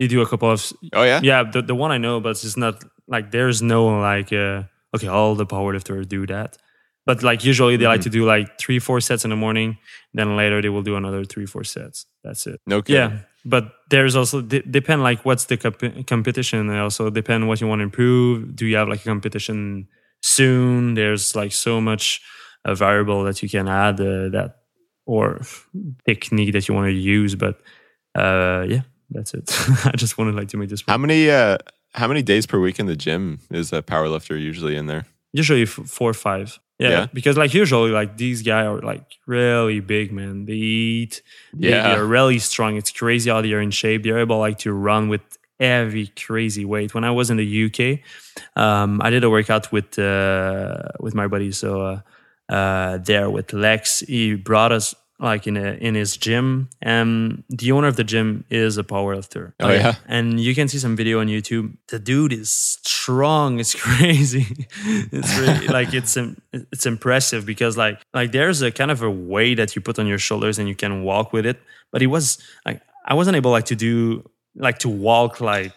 You 0.00 0.08
do 0.08 0.22
a 0.22 0.26
couple 0.26 0.50
of 0.50 0.72
oh 0.92 1.04
yeah 1.04 1.20
yeah 1.22 1.44
the 1.44 1.62
the 1.62 1.74
one 1.74 1.92
I 1.92 1.98
know, 1.98 2.18
but 2.18 2.30
it's 2.30 2.56
not 2.56 2.82
like 3.06 3.30
there's 3.30 3.62
no 3.62 3.86
like 4.00 4.32
uh, 4.32 4.64
okay 4.92 5.06
all 5.06 5.36
the 5.36 5.46
powerlifters 5.46 6.08
do 6.08 6.26
that 6.26 6.58
but 7.06 7.22
like 7.22 7.44
usually 7.44 7.76
they 7.76 7.84
mm-hmm. 7.84 7.92
like 7.92 8.00
to 8.02 8.10
do 8.10 8.26
like 8.26 8.58
three, 8.58 8.80
four 8.80 9.00
sets 9.00 9.24
in 9.24 9.30
the 9.30 9.36
morning. 9.36 9.78
Then 10.12 10.36
later 10.36 10.60
they 10.60 10.68
will 10.68 10.82
do 10.82 10.96
another 10.96 11.24
three, 11.24 11.46
four 11.46 11.64
sets. 11.64 12.04
That's 12.24 12.46
it. 12.46 12.60
No 12.66 12.82
kidding. 12.82 13.12
Yeah. 13.12 13.18
But 13.44 13.72
there's 13.90 14.16
also 14.16 14.42
d- 14.42 14.64
depend 14.68 15.04
like 15.04 15.24
what's 15.24 15.44
the 15.44 15.56
comp- 15.56 16.06
competition. 16.08 16.68
And 16.68 16.78
also 16.80 17.08
depend 17.08 17.46
what 17.46 17.60
you 17.60 17.68
want 17.68 17.78
to 17.78 17.84
improve. 17.84 18.56
Do 18.56 18.66
you 18.66 18.76
have 18.76 18.88
like 18.88 19.02
a 19.02 19.04
competition 19.04 19.86
soon? 20.20 20.94
There's 20.94 21.36
like 21.36 21.52
so 21.52 21.80
much 21.80 22.20
a 22.64 22.74
variable 22.74 23.22
that 23.22 23.40
you 23.40 23.48
can 23.48 23.68
add 23.68 24.00
uh, 24.00 24.28
that 24.30 24.56
or 25.06 25.40
technique 26.04 26.52
that 26.54 26.66
you 26.66 26.74
want 26.74 26.88
to 26.88 26.92
use. 26.92 27.36
But 27.36 27.60
uh, 28.16 28.66
yeah, 28.68 28.82
that's 29.10 29.32
it. 29.32 29.44
I 29.84 29.92
just 29.94 30.18
wanted 30.18 30.34
like 30.34 30.48
to 30.48 30.56
make 30.56 30.70
this. 30.70 30.82
Point. 30.82 30.90
How 30.90 30.98
many 30.98 31.30
uh, 31.30 31.58
how 31.94 32.08
many 32.08 32.22
days 32.22 32.46
per 32.46 32.58
week 32.58 32.80
in 32.80 32.86
the 32.86 32.96
gym 32.96 33.38
is 33.52 33.72
a 33.72 33.80
power 33.80 34.08
lifter 34.08 34.36
usually 34.36 34.74
in 34.74 34.86
there? 34.86 35.06
Usually 35.36 35.62
f- 35.62 35.68
four 35.68 36.10
or 36.10 36.14
five. 36.14 36.58
Yeah, 36.78 36.90
yeah, 36.90 37.06
because 37.12 37.38
like 37.38 37.54
usually 37.54 37.90
like 37.90 38.18
these 38.18 38.42
guys 38.42 38.66
are 38.66 38.80
like 38.80 39.16
really 39.26 39.80
big 39.80 40.12
man. 40.12 40.44
They 40.44 40.52
eat, 40.52 41.22
yeah, 41.56 41.70
they, 41.70 41.94
are 41.94 42.04
really 42.04 42.38
strong. 42.38 42.76
It's 42.76 42.90
crazy 42.90 43.30
how 43.30 43.40
they 43.40 43.52
are 43.54 43.60
in 43.60 43.70
shape. 43.70 44.02
They're 44.02 44.18
able 44.18 44.38
like 44.38 44.58
to 44.58 44.72
run 44.72 45.08
with 45.08 45.22
every 45.58 46.08
crazy 46.08 46.66
weight. 46.66 46.94
When 46.94 47.04
I 47.04 47.12
was 47.12 47.30
in 47.30 47.38
the 47.38 47.64
UK, 47.66 48.00
um, 48.62 49.00
I 49.02 49.08
did 49.08 49.24
a 49.24 49.30
workout 49.30 49.72
with 49.72 49.98
uh, 49.98 50.82
with 51.00 51.14
my 51.14 51.26
buddy. 51.28 51.50
So 51.52 51.80
uh, 51.80 52.00
uh, 52.52 52.98
there 52.98 53.30
with 53.30 53.52
Lex, 53.52 54.00
he 54.00 54.34
brought 54.34 54.72
us 54.72 54.94
like 55.18 55.46
in 55.46 55.56
a 55.56 55.72
in 55.74 55.94
his 55.94 56.16
gym. 56.16 56.68
And 56.82 57.44
the 57.48 57.72
owner 57.72 57.88
of 57.88 57.96
the 57.96 58.04
gym 58.04 58.44
is 58.50 58.78
a 58.78 58.84
powerlifter. 58.84 59.52
Oh 59.60 59.70
yeah? 59.70 59.94
And 60.06 60.40
you 60.40 60.54
can 60.54 60.68
see 60.68 60.78
some 60.78 60.96
video 60.96 61.20
on 61.20 61.28
youtube. 61.28 61.76
The 61.88 61.98
dude 61.98 62.32
is 62.32 62.50
strong. 62.50 63.60
It's 63.60 63.74
crazy. 63.86 64.66
It's 64.84 65.38
really 65.38 65.68
like 65.68 65.94
it's 65.94 66.16
it's 66.52 66.86
impressive 66.86 67.46
because 67.46 67.76
like 67.76 68.00
like 68.12 68.32
there's 68.32 68.62
a 68.62 68.70
kind 68.70 68.90
of 68.90 69.02
a 69.02 69.10
weight 69.10 69.54
that 69.54 69.74
you 69.74 69.82
put 69.82 69.98
on 69.98 70.06
your 70.06 70.18
shoulders 70.18 70.58
and 70.58 70.68
you 70.68 70.74
can 70.74 71.02
walk 71.02 71.32
with 71.32 71.46
it. 71.46 71.60
But 71.92 72.00
he 72.00 72.06
was 72.06 72.38
like 72.64 72.82
i 73.06 73.14
wasn't 73.14 73.36
able 73.36 73.50
like 73.50 73.66
to 73.66 73.76
do 73.76 74.28
like 74.56 74.78
to 74.78 74.88
walk 74.88 75.40
like 75.40 75.72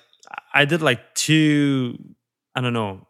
i 0.54 0.66
did 0.66 0.82
like 0.82 1.14
two 1.16 1.98
i 2.56 2.62
don't 2.62 2.74
know 2.74 3.06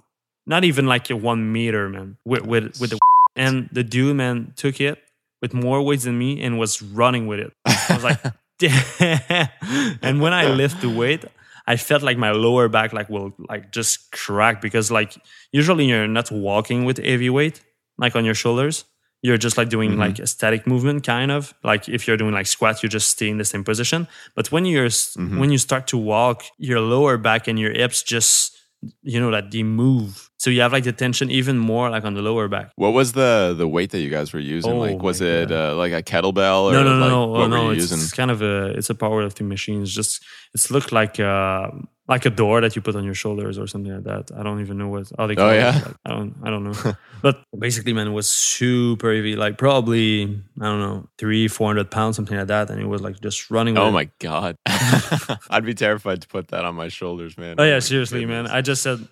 not 0.45 0.63
even 0.63 0.85
like 0.85 1.09
a 1.09 1.15
one 1.15 1.51
meter 1.51 1.89
man 1.89 2.17
with 2.25 2.45
with, 2.45 2.79
with 2.79 2.89
the 2.91 2.99
and 3.35 3.69
the 3.71 3.83
dude 3.83 4.15
man 4.15 4.53
took 4.55 4.79
it 4.81 4.99
with 5.41 5.53
more 5.53 5.81
weights 5.81 6.03
than 6.03 6.17
me 6.17 6.41
and 6.41 6.59
was 6.59 6.81
running 6.81 7.27
with 7.27 7.39
it. 7.39 7.53
I 7.65 7.93
was 7.93 8.03
like, 8.03 8.19
and 10.01 10.21
when 10.21 10.33
I 10.33 10.47
lift 10.47 10.81
the 10.81 10.89
weight, 10.89 11.23
I 11.65 11.77
felt 11.77 12.01
like 12.01 12.17
my 12.17 12.31
lower 12.31 12.67
back 12.67 12.93
like 12.93 13.09
will 13.09 13.33
like 13.47 13.71
just 13.71 14.11
crack 14.11 14.59
because 14.61 14.91
like 14.91 15.15
usually 15.51 15.85
you're 15.85 16.07
not 16.07 16.31
walking 16.31 16.83
with 16.83 16.97
heavy 16.97 17.29
weight 17.29 17.61
like 17.97 18.15
on 18.15 18.25
your 18.25 18.33
shoulders. 18.33 18.85
You're 19.21 19.37
just 19.37 19.57
like 19.57 19.69
doing 19.69 19.91
mm-hmm. 19.91 19.99
like 19.99 20.19
a 20.19 20.27
static 20.27 20.65
movement 20.65 21.03
kind 21.03 21.29
of 21.29 21.53
like 21.63 21.87
if 21.87 22.07
you're 22.07 22.17
doing 22.17 22.33
like 22.33 22.47
squats, 22.47 22.81
you 22.81 22.89
just 22.89 23.09
stay 23.09 23.29
in 23.29 23.37
the 23.37 23.45
same 23.45 23.63
position. 23.63 24.07
But 24.35 24.51
when 24.51 24.65
you're 24.65 24.87
mm-hmm. 24.87 25.39
when 25.39 25.51
you 25.51 25.57
start 25.57 25.87
to 25.87 25.97
walk, 25.97 26.43
your 26.57 26.79
lower 26.79 27.17
back 27.17 27.47
and 27.47 27.59
your 27.59 27.71
hips 27.71 28.01
just 28.01 28.57
you 29.03 29.19
know 29.19 29.31
that 29.31 29.51
they 29.51 29.63
move 29.63 30.28
so 30.39 30.49
you 30.49 30.61
have 30.61 30.71
like 30.71 30.83
the 30.83 30.91
tension 30.91 31.29
even 31.29 31.57
more 31.57 31.89
like 31.89 32.03
on 32.03 32.13
the 32.13 32.21
lower 32.21 32.47
back 32.47 32.71
what 32.75 32.93
was 32.93 33.13
the 33.13 33.53
the 33.57 33.67
weight 33.67 33.91
that 33.91 33.99
you 33.99 34.09
guys 34.09 34.33
were 34.33 34.39
using 34.39 34.71
oh, 34.71 34.79
like 34.79 35.01
was 35.01 35.21
it 35.21 35.51
uh, 35.51 35.75
like 35.75 35.93
a 35.93 36.01
kettlebell 36.01 36.63
or 36.63 36.73
no 36.73 36.83
no 36.83 36.97
no 36.97 36.99
like, 36.99 37.09
no, 37.09 37.35
oh, 37.35 37.47
no 37.47 37.69
it's, 37.71 37.91
it's, 37.91 38.13
kind 38.13 38.31
of 38.31 38.41
a 38.41 38.67
it's 38.77 38.89
a 38.89 38.95
powerlifting 38.95 39.47
machine 39.47 39.81
it's 39.81 39.91
just 39.91 40.23
it's 40.53 40.71
looked 40.71 40.91
like 40.91 41.19
uh 41.19 41.69
like 42.09 42.25
a 42.25 42.31
door 42.31 42.59
that 42.59 42.75
you 42.75 42.81
put 42.81 42.95
on 42.95 43.03
your 43.03 43.13
shoulders 43.13 43.59
or 43.59 43.67
something 43.67 43.93
like 43.93 44.03
that. 44.03 44.35
I 44.35 44.41
don't 44.41 44.61
even 44.61 44.79
know 44.79 44.87
what 44.87 45.11
how 45.15 45.27
they 45.27 45.35
call 45.35 45.49
oh, 45.49 45.53
yeah? 45.53 45.77
it. 45.77 45.85
Like, 45.85 45.95
I 46.05 46.09
don't 46.09 46.35
I 46.43 46.49
don't 46.49 46.63
know. 46.63 46.93
but 47.21 47.43
basically, 47.57 47.93
man, 47.93 48.07
it 48.07 48.11
was 48.11 48.27
super 48.27 49.13
heavy. 49.13 49.35
Like 49.35 49.59
probably 49.59 50.23
I 50.59 50.65
don't 50.65 50.79
know 50.79 51.07
three 51.19 51.47
four 51.47 51.67
hundred 51.67 51.91
pounds 51.91 52.15
something 52.15 52.35
like 52.35 52.47
that, 52.47 52.71
and 52.71 52.81
it 52.81 52.87
was 52.87 53.01
like 53.01 53.21
just 53.21 53.51
running. 53.51 53.77
Oh 53.77 53.91
my 53.91 54.09
god, 54.19 54.57
I'd 54.65 55.63
be 55.63 55.75
terrified 55.75 56.23
to 56.23 56.27
put 56.27 56.47
that 56.47 56.65
on 56.65 56.73
my 56.73 56.87
shoulders, 56.87 57.37
man. 57.37 57.55
Oh, 57.59 57.63
oh 57.63 57.67
yeah, 57.67 57.79
seriously, 57.79 58.21
goodness. 58.21 58.49
man. 58.49 58.57
I 58.57 58.61
just 58.61 58.81
said 58.81 59.07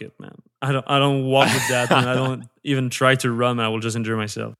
it, 0.00 0.12
man. 0.18 0.34
I 0.62 0.72
don't 0.72 0.84
I 0.88 0.98
don't 0.98 1.24
walk 1.24 1.52
with 1.52 1.68
that, 1.68 1.90
and 1.90 2.08
I 2.08 2.14
don't 2.14 2.48
even 2.64 2.90
try 2.90 3.14
to 3.16 3.30
run. 3.30 3.60
I 3.60 3.68
will 3.68 3.80
just 3.80 3.96
injure 3.96 4.16
myself. 4.16 4.54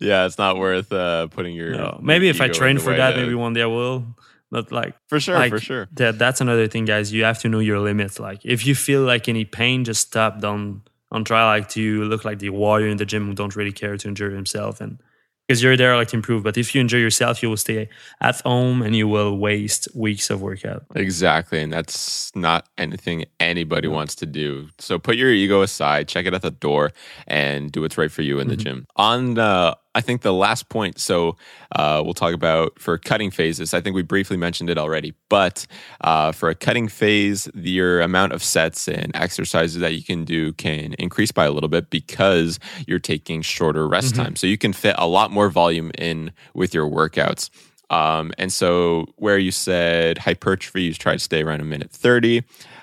Yeah, 0.00 0.26
it's 0.26 0.38
not 0.38 0.56
worth 0.58 0.92
uh, 0.92 1.28
putting 1.28 1.54
your. 1.54 1.72
No. 1.72 2.00
Maybe 2.02 2.28
if 2.28 2.40
I 2.40 2.48
train 2.48 2.78
for 2.78 2.94
that, 2.96 3.16
maybe 3.16 3.34
one 3.34 3.52
day 3.52 3.62
I 3.62 3.66
will. 3.66 4.04
But 4.50 4.70
like 4.70 4.94
for 5.08 5.18
sure, 5.18 5.34
like, 5.34 5.50
for 5.50 5.58
sure. 5.58 5.88
That 5.94 6.18
that's 6.18 6.40
another 6.40 6.68
thing, 6.68 6.84
guys. 6.84 7.12
You 7.12 7.24
have 7.24 7.40
to 7.40 7.48
know 7.48 7.58
your 7.58 7.80
limits. 7.80 8.20
Like 8.20 8.40
if 8.44 8.66
you 8.66 8.74
feel 8.74 9.02
like 9.02 9.28
any 9.28 9.44
pain, 9.44 9.84
just 9.84 10.06
stop. 10.08 10.40
Don't 10.40 10.82
don't 11.12 11.24
try 11.24 11.44
like 11.44 11.68
to 11.70 12.04
look 12.04 12.24
like 12.24 12.38
the 12.38 12.50
warrior 12.50 12.88
in 12.88 12.96
the 12.96 13.06
gym 13.06 13.26
who 13.26 13.34
don't 13.34 13.54
really 13.56 13.72
care 13.72 13.96
to 13.96 14.08
injure 14.08 14.30
himself 14.30 14.80
and 14.80 15.00
because 15.46 15.62
you're 15.62 15.76
there 15.76 15.96
like 15.96 16.08
to 16.08 16.16
improve. 16.16 16.42
But 16.42 16.56
if 16.56 16.74
you 16.74 16.80
enjoy 16.80 16.98
yourself, 16.98 17.42
you 17.42 17.50
will 17.50 17.56
stay 17.56 17.88
at 18.20 18.40
home 18.40 18.82
and 18.82 18.96
you 18.96 19.06
will 19.06 19.36
waste 19.36 19.88
weeks 19.94 20.30
of 20.30 20.40
workout. 20.40 20.84
Exactly. 20.94 21.60
And 21.60 21.72
that's 21.72 22.34
not 22.34 22.68
anything 22.78 23.26
anybody 23.40 23.88
wants 23.88 24.14
to 24.16 24.26
do. 24.26 24.68
So 24.78 24.98
put 24.98 25.16
your 25.16 25.30
ego 25.30 25.62
aside, 25.62 26.08
check 26.08 26.26
it 26.26 26.34
at 26.34 26.42
the 26.42 26.50
door, 26.50 26.92
and 27.26 27.70
do 27.70 27.82
what's 27.82 27.98
right 27.98 28.10
for 28.10 28.22
you 28.22 28.38
in 28.38 28.48
mm-hmm. 28.48 28.56
the 28.56 28.62
gym. 28.62 28.86
On 28.96 29.38
uh, 29.38 29.74
I 29.94 30.00
think 30.00 30.22
the 30.22 30.32
last 30.32 30.68
point, 30.68 30.98
so 30.98 31.36
uh, 31.72 32.02
we'll 32.04 32.14
talk 32.14 32.34
about 32.34 32.78
for 32.78 32.98
cutting 32.98 33.30
phases. 33.30 33.72
I 33.72 33.80
think 33.80 33.94
we 33.94 34.02
briefly 34.02 34.36
mentioned 34.36 34.68
it 34.68 34.78
already, 34.78 35.14
but 35.28 35.66
uh, 36.00 36.32
for 36.32 36.48
a 36.48 36.54
cutting 36.54 36.88
phase, 36.88 37.48
your 37.54 38.00
amount 38.00 38.32
of 38.32 38.42
sets 38.42 38.88
and 38.88 39.14
exercises 39.14 39.80
that 39.80 39.94
you 39.94 40.02
can 40.02 40.24
do 40.24 40.52
can 40.54 40.94
increase 40.94 41.30
by 41.30 41.44
a 41.44 41.52
little 41.52 41.68
bit 41.68 41.90
because 41.90 42.58
you're 42.86 42.98
taking 42.98 43.42
shorter 43.42 43.86
rest 43.86 44.14
mm-hmm. 44.14 44.24
time. 44.24 44.36
So 44.36 44.46
you 44.46 44.58
can 44.58 44.72
fit 44.72 44.96
a 44.98 45.06
lot 45.06 45.30
more 45.30 45.48
volume 45.48 45.92
in 45.96 46.32
with 46.54 46.74
your 46.74 46.88
workouts. 46.88 47.50
Um, 47.90 48.32
and 48.38 48.52
so, 48.52 49.06
where 49.16 49.38
you 49.38 49.50
said 49.50 50.18
hypertrophy, 50.18 50.84
you 50.84 50.94
try 50.94 51.12
to 51.12 51.18
stay 51.18 51.42
around 51.42 51.60
a 51.60 51.64
minute 51.64 51.90
30. 51.90 52.42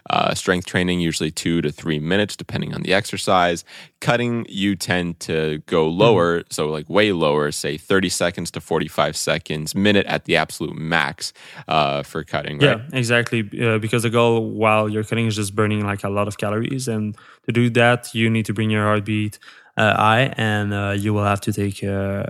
Uh, 0.10 0.34
strength 0.34 0.66
training, 0.66 1.00
usually 1.00 1.30
two 1.30 1.62
to 1.62 1.72
three 1.72 2.00
minutes, 2.00 2.36
depending 2.36 2.74
on 2.74 2.82
the 2.82 2.92
exercise. 2.92 3.64
Cutting, 4.00 4.46
you 4.50 4.76
tend 4.76 5.20
to 5.22 5.60
go 5.68 5.88
lower, 5.88 6.40
mm-hmm. 6.40 6.48
so 6.50 6.70
like 6.70 6.90
way 6.90 7.12
lower, 7.12 7.52
say 7.52 7.78
30 7.78 8.10
seconds 8.10 8.52
to 8.52 8.62
45 8.62 9.16
seconds, 9.16 9.76
minute 9.76 10.08
at 10.08 10.26
the 10.26 10.36
absolute 10.36 10.76
max 10.76 11.34
uh, 11.68 12.02
for 12.02 12.24
cutting, 12.24 12.58
right? 12.58 12.80
Yeah, 12.80 12.98
exactly. 12.98 13.48
Uh, 13.62 13.78
because 13.78 14.02
the 14.02 14.10
goal 14.10 14.50
while 14.50 14.90
you're 14.90 15.04
cutting 15.04 15.28
is 15.28 15.36
just 15.36 15.56
burning 15.56 15.86
like 15.86 16.04
a 16.04 16.10
lot 16.10 16.28
of 16.28 16.38
calories. 16.38 16.88
And 16.88 17.16
to 17.46 17.52
do 17.52 17.70
that, 17.70 18.14
you 18.16 18.30
need 18.30 18.48
to 18.48 18.54
bring 18.54 18.72
your 18.72 18.84
heartbeat 18.84 19.38
uh, 19.78 19.96
high 19.96 20.34
and 20.38 20.74
uh, 20.74 20.94
you 20.98 21.14
will 21.14 21.24
have 21.24 21.42
to 21.42 21.54
take 21.54 21.84
uh, 21.84 22.24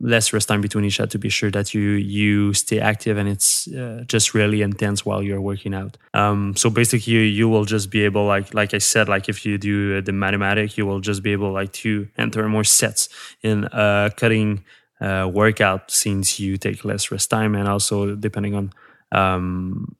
less 0.00 0.32
rest 0.32 0.48
time 0.48 0.60
between 0.60 0.84
each 0.84 0.96
set 0.96 1.10
to 1.10 1.18
be 1.18 1.28
sure 1.28 1.50
that 1.50 1.74
you 1.74 1.80
you 1.80 2.52
stay 2.52 2.80
active 2.80 3.16
and 3.16 3.28
it's 3.28 3.68
uh, 3.68 4.04
just 4.06 4.34
really 4.34 4.62
intense 4.62 5.04
while 5.04 5.22
you're 5.22 5.40
working 5.40 5.74
out. 5.74 5.96
Um, 6.14 6.54
so 6.56 6.70
basically, 6.70 7.12
you, 7.12 7.20
you 7.20 7.48
will 7.48 7.64
just 7.64 7.90
be 7.90 8.04
able, 8.04 8.26
like 8.26 8.54
like 8.54 8.74
I 8.74 8.78
said, 8.78 9.08
like 9.08 9.28
if 9.28 9.44
you 9.46 9.58
do 9.58 10.00
the 10.00 10.12
mathematic, 10.12 10.76
you 10.76 10.86
will 10.86 11.00
just 11.00 11.22
be 11.22 11.32
able 11.32 11.52
like 11.52 11.72
to 11.84 12.08
enter 12.18 12.48
more 12.48 12.64
sets 12.64 13.08
in 13.42 13.64
uh, 13.66 14.10
cutting 14.16 14.64
uh, 15.00 15.28
workout 15.32 15.90
since 15.90 16.38
you 16.40 16.56
take 16.56 16.84
less 16.84 17.10
rest 17.10 17.30
time 17.30 17.54
and 17.54 17.68
also 17.68 18.14
depending 18.14 18.54
on 18.54 18.72
um, 19.12 19.96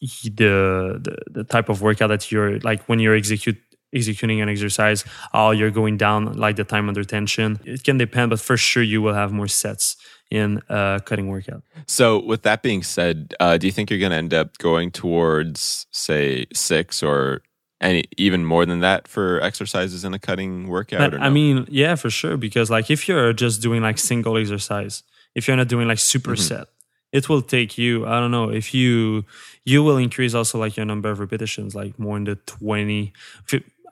the, 0.00 1.00
the 1.00 1.16
the 1.30 1.44
type 1.44 1.68
of 1.68 1.80
workout 1.80 2.08
that 2.08 2.30
you're 2.30 2.58
like 2.60 2.84
when 2.84 2.98
you're 2.98 3.14
execute 3.14 3.56
executing 3.94 4.40
an 4.40 4.48
exercise, 4.48 5.04
oh, 5.32 5.50
you're 5.50 5.70
going 5.70 5.96
down 5.96 6.34
like 6.34 6.56
the 6.56 6.64
time 6.64 6.88
under 6.88 7.04
tension. 7.04 7.60
It 7.64 7.84
can 7.84 7.98
depend, 7.98 8.30
but 8.30 8.40
for 8.40 8.56
sure 8.56 8.82
you 8.82 9.00
will 9.00 9.14
have 9.14 9.32
more 9.32 9.48
sets 9.48 9.96
in 10.30 10.60
a 10.68 11.00
cutting 11.04 11.28
workout. 11.28 11.62
So, 11.86 12.24
with 12.24 12.42
that 12.42 12.62
being 12.62 12.82
said, 12.82 13.34
uh, 13.40 13.56
do 13.56 13.66
you 13.66 13.72
think 13.72 13.90
you're 13.90 13.98
going 14.00 14.10
to 14.10 14.16
end 14.16 14.34
up 14.34 14.58
going 14.58 14.90
towards, 14.90 15.86
say, 15.90 16.46
six 16.52 17.02
or 17.02 17.42
any 17.80 18.04
even 18.16 18.44
more 18.44 18.64
than 18.66 18.80
that 18.80 19.06
for 19.06 19.40
exercises 19.42 20.04
in 20.04 20.14
a 20.14 20.18
cutting 20.18 20.68
workout? 20.68 21.12
no? 21.12 21.18
I 21.18 21.30
mean, 21.30 21.66
yeah, 21.68 21.94
for 21.94 22.10
sure. 22.10 22.36
Because 22.36 22.70
like 22.70 22.90
if 22.90 23.08
you're 23.08 23.32
just 23.32 23.62
doing 23.62 23.82
like 23.82 23.98
single 23.98 24.36
exercise, 24.36 25.02
if 25.34 25.46
you're 25.46 25.56
not 25.56 25.68
doing 25.68 25.86
like 25.86 25.98
superset, 25.98 26.62
mm-hmm. 26.62 27.12
it 27.18 27.28
will 27.28 27.42
take 27.42 27.76
you. 27.78 28.06
I 28.06 28.18
don't 28.20 28.30
know 28.30 28.50
if 28.50 28.74
you 28.74 29.24
you 29.64 29.82
will 29.82 29.98
increase 29.98 30.34
also 30.34 30.58
like 30.58 30.76
your 30.76 30.86
number 30.86 31.10
of 31.10 31.20
repetitions, 31.20 31.74
like 31.74 31.98
more 31.98 32.16
in 32.16 32.24
the 32.24 32.36
twenty. 32.46 33.12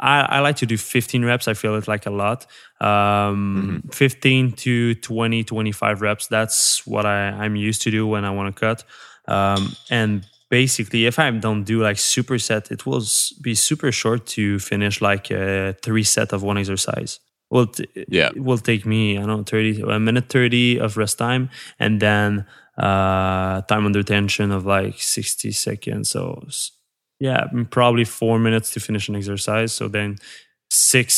I, 0.03 0.21
I, 0.23 0.41
like 0.41 0.57
to 0.57 0.67
do 0.67 0.77
15 0.77 1.25
reps. 1.25 1.47
I 1.47 1.55
feel 1.55 1.77
it 1.77 1.87
like 1.87 2.07
a 2.07 2.11
lot. 2.11 2.47
Um, 2.81 3.83
mm-hmm. 3.85 3.89
15 3.91 4.53
to 4.53 4.95
20, 4.97 5.45
25 5.45 6.03
reps. 6.03 6.27
That's 6.27 6.85
what 6.87 7.07
I, 7.07 7.29
I'm 7.29 7.55
used 7.55 7.83
to 7.83 7.91
do 7.91 8.07
when 8.07 8.25
I 8.25 8.31
want 8.31 8.55
to 8.55 8.61
cut. 8.61 8.85
Um, 9.29 9.77
and 9.91 10.27
basically, 10.51 11.07
if 11.07 11.19
I 11.19 11.31
don't 11.31 11.63
do 11.63 11.81
like 11.81 11.97
superset, 11.97 12.73
it 12.73 12.85
will 12.85 13.05
be 13.41 13.55
super 13.55 13.93
short 13.93 14.27
to 14.27 14.59
finish 14.59 15.01
like 15.01 15.31
a 15.31 15.77
three 15.83 16.05
set 16.05 16.33
of 16.33 16.43
one 16.43 16.59
exercise. 16.59 17.21
Well, 17.49 17.67
t- 17.67 17.87
yeah, 18.09 18.31
it 18.35 18.43
will 18.43 18.59
take 18.59 18.85
me, 18.85 19.19
I 19.19 19.21
don't 19.21 19.29
know, 19.29 19.43
30, 19.45 19.83
a 19.83 20.01
minute 20.01 20.29
30 20.29 20.81
of 20.81 20.97
rest 20.97 21.19
time. 21.19 21.49
And 21.79 22.01
then 22.01 22.47
uh, 22.77 23.61
time 23.63 23.87
under 23.87 24.03
tension 24.03 24.51
of 24.51 24.67
like 24.67 25.01
60 25.01 25.53
seconds. 25.53 26.11
So 26.11 26.43
yeah, 27.23 27.47
probably 27.71 28.05
four 28.05 28.41
minutes 28.41 28.73
to 28.73 28.81
finish 28.81 29.09
an 29.09 29.15
exercise. 29.15 29.73
So 29.73 29.87
then 29.87 30.19
six, 30.71 31.15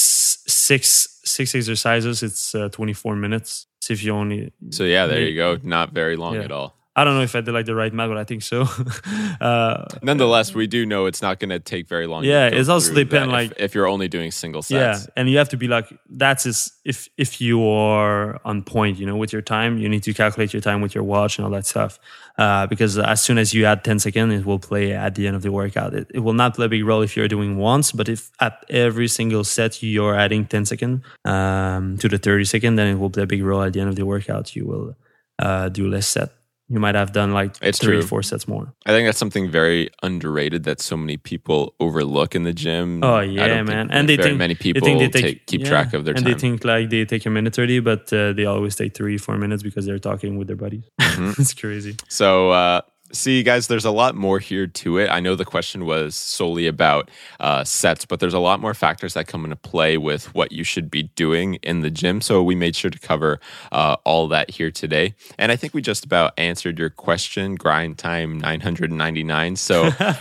six, 0.46 1.18
six 1.25 1.54
exercises. 1.54 2.23
It's 2.23 2.54
uh, 2.54 2.68
24 2.68 3.16
minutes. 3.16 3.66
So 3.80 3.94
if 3.94 4.04
you 4.04 4.12
only. 4.12 4.52
So 4.68 4.84
yeah, 4.84 5.06
there 5.06 5.23
you 5.23 5.34
go. 5.34 5.58
Not 5.62 5.92
very 5.92 6.16
long 6.16 6.34
yeah. 6.34 6.42
at 6.42 6.52
all. 6.52 6.76
I 6.96 7.02
don't 7.02 7.16
know 7.16 7.22
if 7.22 7.34
I 7.34 7.40
did 7.40 7.52
like 7.52 7.66
the 7.66 7.74
right 7.74 7.92
math, 7.92 8.08
but 8.08 8.18
I 8.18 8.22
think 8.22 8.42
so. 8.42 8.68
uh, 9.40 9.84
Nonetheless, 10.02 10.54
we 10.54 10.68
do 10.68 10.86
know 10.86 11.06
it's 11.06 11.22
not 11.22 11.40
going 11.40 11.50
to 11.50 11.58
take 11.58 11.88
very 11.88 12.06
long. 12.06 12.22
Yeah, 12.22 12.46
it's 12.46 12.68
also 12.68 12.94
depend 12.94 13.32
like 13.32 13.50
if, 13.52 13.58
if, 13.58 13.74
you're 13.74 13.88
only 13.88 14.06
doing 14.06 14.30
single 14.30 14.62
sets. 14.62 15.04
Yeah, 15.04 15.12
and 15.16 15.28
you 15.28 15.38
have 15.38 15.48
to 15.48 15.56
be 15.56 15.66
like 15.66 15.92
that's 16.08 16.46
is 16.46 16.72
if 16.84 17.08
if 17.16 17.40
you 17.40 17.66
are 17.66 18.40
on 18.44 18.62
point, 18.62 18.98
you 18.98 19.06
know, 19.06 19.16
with 19.16 19.32
your 19.32 19.42
time, 19.42 19.78
you 19.78 19.88
need 19.88 20.04
to 20.04 20.14
calculate 20.14 20.52
your 20.52 20.62
time 20.62 20.82
with 20.82 20.94
your 20.94 21.02
watch 21.02 21.36
and 21.36 21.44
all 21.44 21.50
that 21.50 21.66
stuff. 21.66 21.98
Uh, 22.38 22.66
because 22.68 22.96
as 22.98 23.22
soon 23.22 23.38
as 23.38 23.54
you 23.54 23.64
add 23.64 23.84
10 23.84 24.00
seconds, 24.00 24.32
it 24.34 24.44
will 24.44 24.58
play 24.58 24.92
at 24.92 25.14
the 25.14 25.26
end 25.26 25.36
of 25.36 25.42
the 25.42 25.52
workout. 25.52 25.94
It, 25.94 26.11
it 26.14 26.18
will 26.18 26.33
not 26.33 26.54
play 26.54 26.66
a 26.66 26.68
big 26.68 26.85
role 26.85 27.00
if 27.00 27.16
you're 27.16 27.28
doing 27.28 27.57
once, 27.57 27.92
but 27.92 28.09
if 28.09 28.30
at 28.40 28.64
every 28.68 29.07
single 29.07 29.44
set 29.44 29.83
you're 29.85 30.16
adding 30.16 30.44
10 30.44 30.64
seconds 30.64 31.04
um, 31.24 31.96
to 31.98 32.09
the 32.09 32.18
30 32.18 32.44
second, 32.44 32.74
then 32.74 32.88
it 32.88 32.98
will 32.98 33.11
play 33.11 33.22
a 33.22 33.26
big 33.26 33.42
role 33.42 33.62
at 33.62 33.72
the 33.72 33.80
end 33.80 33.88
of 33.88 33.94
the 33.94 34.04
workout. 34.04 34.57
You 34.57 34.66
will 34.66 34.96
uh, 35.38 35.68
do 35.68 35.88
less 35.88 36.09
set 36.09 36.30
you 36.74 36.80
might 36.80 36.96
have 36.96 37.12
done 37.12 37.32
like 37.32 37.54
it's 37.62 37.78
three, 37.78 37.98
true. 37.98 38.02
four 38.02 38.22
sets 38.22 38.48
more. 38.48 38.74
I 38.84 38.90
think 38.90 39.06
that's 39.06 39.18
something 39.18 39.48
very 39.48 39.90
underrated 40.02 40.64
that 40.64 40.80
so 40.80 40.96
many 40.96 41.16
people 41.16 41.74
overlook 41.78 42.34
in 42.34 42.42
the 42.42 42.52
gym. 42.52 43.02
Oh 43.04 43.20
yeah, 43.20 43.62
man! 43.62 43.92
And 43.92 44.08
they 44.08 44.16
think 44.16 44.37
many 44.37 44.56
people 44.56 44.84
they 44.84 44.96
think 44.96 45.12
they 45.12 45.20
take, 45.20 45.30
take 45.37 45.46
keep 45.46 45.60
yeah. 45.60 45.68
track 45.68 45.94
of 45.94 46.04
their 46.04 46.14
and 46.14 46.24
time. 46.24 46.32
they 46.32 46.38
think 46.38 46.64
like 46.64 46.90
they 46.90 47.04
take 47.04 47.24
a 47.26 47.30
minute 47.30 47.54
thirty, 47.54 47.78
but 47.78 48.12
uh, 48.12 48.32
they 48.32 48.44
always 48.44 48.74
take 48.74 48.92
three, 48.92 49.16
four 49.18 49.38
minutes 49.38 49.62
because 49.62 49.87
they're 49.87 50.00
talking 50.00 50.37
with 50.37 50.48
their 50.48 50.56
buddies. 50.56 50.84
Mm-hmm. 51.00 51.32
it's 51.40 51.54
crazy. 51.54 51.96
So 52.08 52.50
uh, 52.50 52.80
See, 53.14 53.44
guys, 53.44 53.68
there's 53.68 53.85
a 53.85 53.92
lot 53.92 54.16
more 54.16 54.40
here 54.40 54.66
to 54.66 54.98
it. 54.98 55.09
I 55.09 55.20
know 55.20 55.37
the 55.37 55.44
question 55.44 55.87
was 55.87 56.16
solely 56.16 56.66
about 56.66 57.11
uh, 57.38 57.62
sets, 57.62 58.05
but 58.05 58.18
there's 58.18 58.35
a 58.35 58.40
lot 58.40 58.61
more 58.61 58.74
factors 58.74 59.14
that 59.14 59.29
come 59.29 59.44
into 59.44 59.57
play 59.57 59.96
with 59.96 60.35
what 60.35 60.50
you 60.50 60.64
should 60.64 60.90
be 60.90 61.05
doing 61.14 61.55
in 61.62 61.81
the 61.81 61.90
gym. 61.90 62.20
So 62.20 62.42
we 62.42 62.57
made 62.57 62.74
sure 62.74 62.90
to 62.90 62.98
cover 62.98 63.38
uh, 63.70 63.96
all 64.05 64.27
that 64.29 64.50
here 64.50 64.72
today. 64.72 65.14
And 65.38 65.53
I 65.53 65.57
think 65.57 65.74
we 65.74 65.81
just 65.81 66.05
about 66.05 66.33
answered 66.37 66.77
your 66.77 66.90
question, 66.90 67.55
grind 67.55 67.98
time 67.98 68.40
999. 68.40 69.57
So 69.57 69.85
uh, 69.98 70.14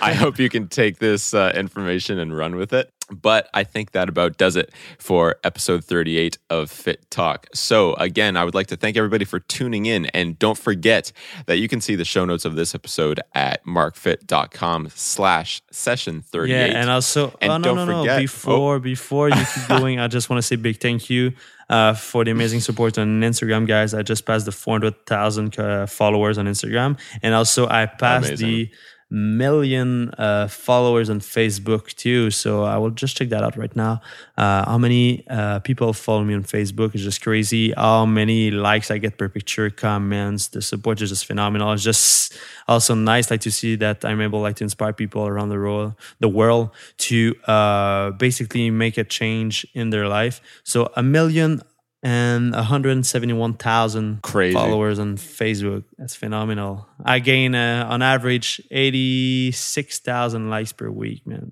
I 0.00 0.14
hope 0.14 0.38
you 0.38 0.48
can 0.48 0.68
take 0.68 0.98
this 0.98 1.34
uh, 1.34 1.52
information 1.54 2.18
and 2.18 2.34
run 2.34 2.56
with 2.56 2.72
it. 2.72 2.90
But 3.10 3.48
I 3.54 3.64
think 3.64 3.92
that 3.92 4.08
about 4.08 4.36
does 4.36 4.56
it 4.56 4.72
for 4.98 5.36
episode 5.44 5.84
38 5.84 6.38
of 6.50 6.70
Fitt 6.70 7.08
Talk. 7.10 7.46
So, 7.54 7.94
again, 7.94 8.36
I 8.36 8.44
would 8.44 8.54
like 8.54 8.66
to 8.68 8.76
thank 8.76 8.96
everybody 8.96 9.24
for 9.24 9.38
tuning 9.38 9.86
in. 9.86 10.06
And 10.06 10.38
don't 10.38 10.58
forget 10.58 11.12
that 11.46 11.58
you 11.58 11.68
can 11.68 11.80
see 11.80 11.94
the 11.94 12.04
show 12.04 12.24
notes 12.24 12.44
of 12.44 12.56
this 12.56 12.74
episode 12.74 13.20
at 13.34 13.64
marcfitt.com 13.64 14.88
slash 14.94 15.62
session 15.70 16.22
38. 16.22 16.54
Yeah, 16.54 16.80
and 16.80 16.90
also, 16.90 17.36
and 17.40 17.52
oh, 17.52 17.56
no, 17.58 17.64
don't 17.74 17.76
no, 17.76 18.00
forget, 18.00 18.16
no. 18.16 18.22
Before, 18.22 18.76
oh. 18.76 18.80
before 18.80 19.28
you 19.28 19.44
keep 19.54 19.68
going, 19.68 20.00
I 20.00 20.08
just 20.08 20.28
want 20.28 20.38
to 20.38 20.42
say 20.42 20.56
big 20.56 20.80
thank 20.80 21.08
you 21.08 21.32
uh, 21.68 21.94
for 21.94 22.24
the 22.24 22.30
amazing 22.30 22.60
support 22.60 22.98
on 22.98 23.20
Instagram, 23.20 23.66
guys. 23.66 23.94
I 23.94 24.02
just 24.02 24.24
passed 24.24 24.46
the 24.46 24.52
400,000 24.52 25.58
uh, 25.58 25.86
followers 25.86 26.38
on 26.38 26.46
Instagram. 26.46 26.98
And 27.22 27.34
also, 27.34 27.68
I 27.68 27.86
passed 27.86 28.28
amazing. 28.28 28.48
the 28.48 28.70
million 29.08 30.10
uh, 30.18 30.48
followers 30.48 31.08
on 31.08 31.20
Facebook 31.20 31.94
too. 31.94 32.30
So 32.30 32.64
I 32.64 32.76
will 32.78 32.90
just 32.90 33.16
check 33.16 33.28
that 33.28 33.42
out 33.42 33.56
right 33.56 33.74
now. 33.76 34.00
Uh, 34.36 34.64
how 34.68 34.78
many 34.78 35.24
uh, 35.28 35.60
people 35.60 35.92
follow 35.92 36.24
me 36.24 36.34
on 36.34 36.42
Facebook 36.42 36.94
is 36.94 37.02
just 37.02 37.22
crazy. 37.22 37.72
How 37.72 38.04
many 38.04 38.50
likes 38.50 38.90
I 38.90 38.98
get 38.98 39.16
per 39.16 39.28
picture, 39.28 39.70
comments, 39.70 40.48
the 40.48 40.60
support 40.60 41.00
is 41.00 41.10
just 41.10 41.26
phenomenal. 41.26 41.72
It's 41.72 41.84
just 41.84 42.36
also 42.66 42.94
nice 42.94 43.30
like 43.30 43.40
to 43.42 43.50
see 43.50 43.76
that 43.76 44.04
I'm 44.04 44.20
able 44.20 44.40
like 44.40 44.56
to 44.56 44.64
inspire 44.64 44.92
people 44.92 45.26
around 45.26 45.50
the 45.50 45.58
world, 45.58 45.94
the 46.18 46.28
world 46.28 46.70
to 46.98 47.34
uh, 47.46 48.10
basically 48.12 48.70
make 48.70 48.98
a 48.98 49.04
change 49.04 49.66
in 49.74 49.90
their 49.90 50.08
life. 50.08 50.40
So 50.64 50.90
a 50.96 51.02
million 51.02 51.62
and 52.06 52.52
171,000 52.52 54.20
followers 54.22 55.00
on 55.00 55.16
Facebook. 55.16 55.82
That's 55.98 56.14
phenomenal. 56.14 56.86
I 57.04 57.18
gain 57.18 57.56
uh, 57.56 57.84
on 57.90 58.00
average 58.00 58.60
86,000 58.70 60.48
likes 60.48 60.72
per 60.72 60.88
week, 60.88 61.26
man. 61.26 61.50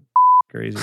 Crazy. 0.48 0.78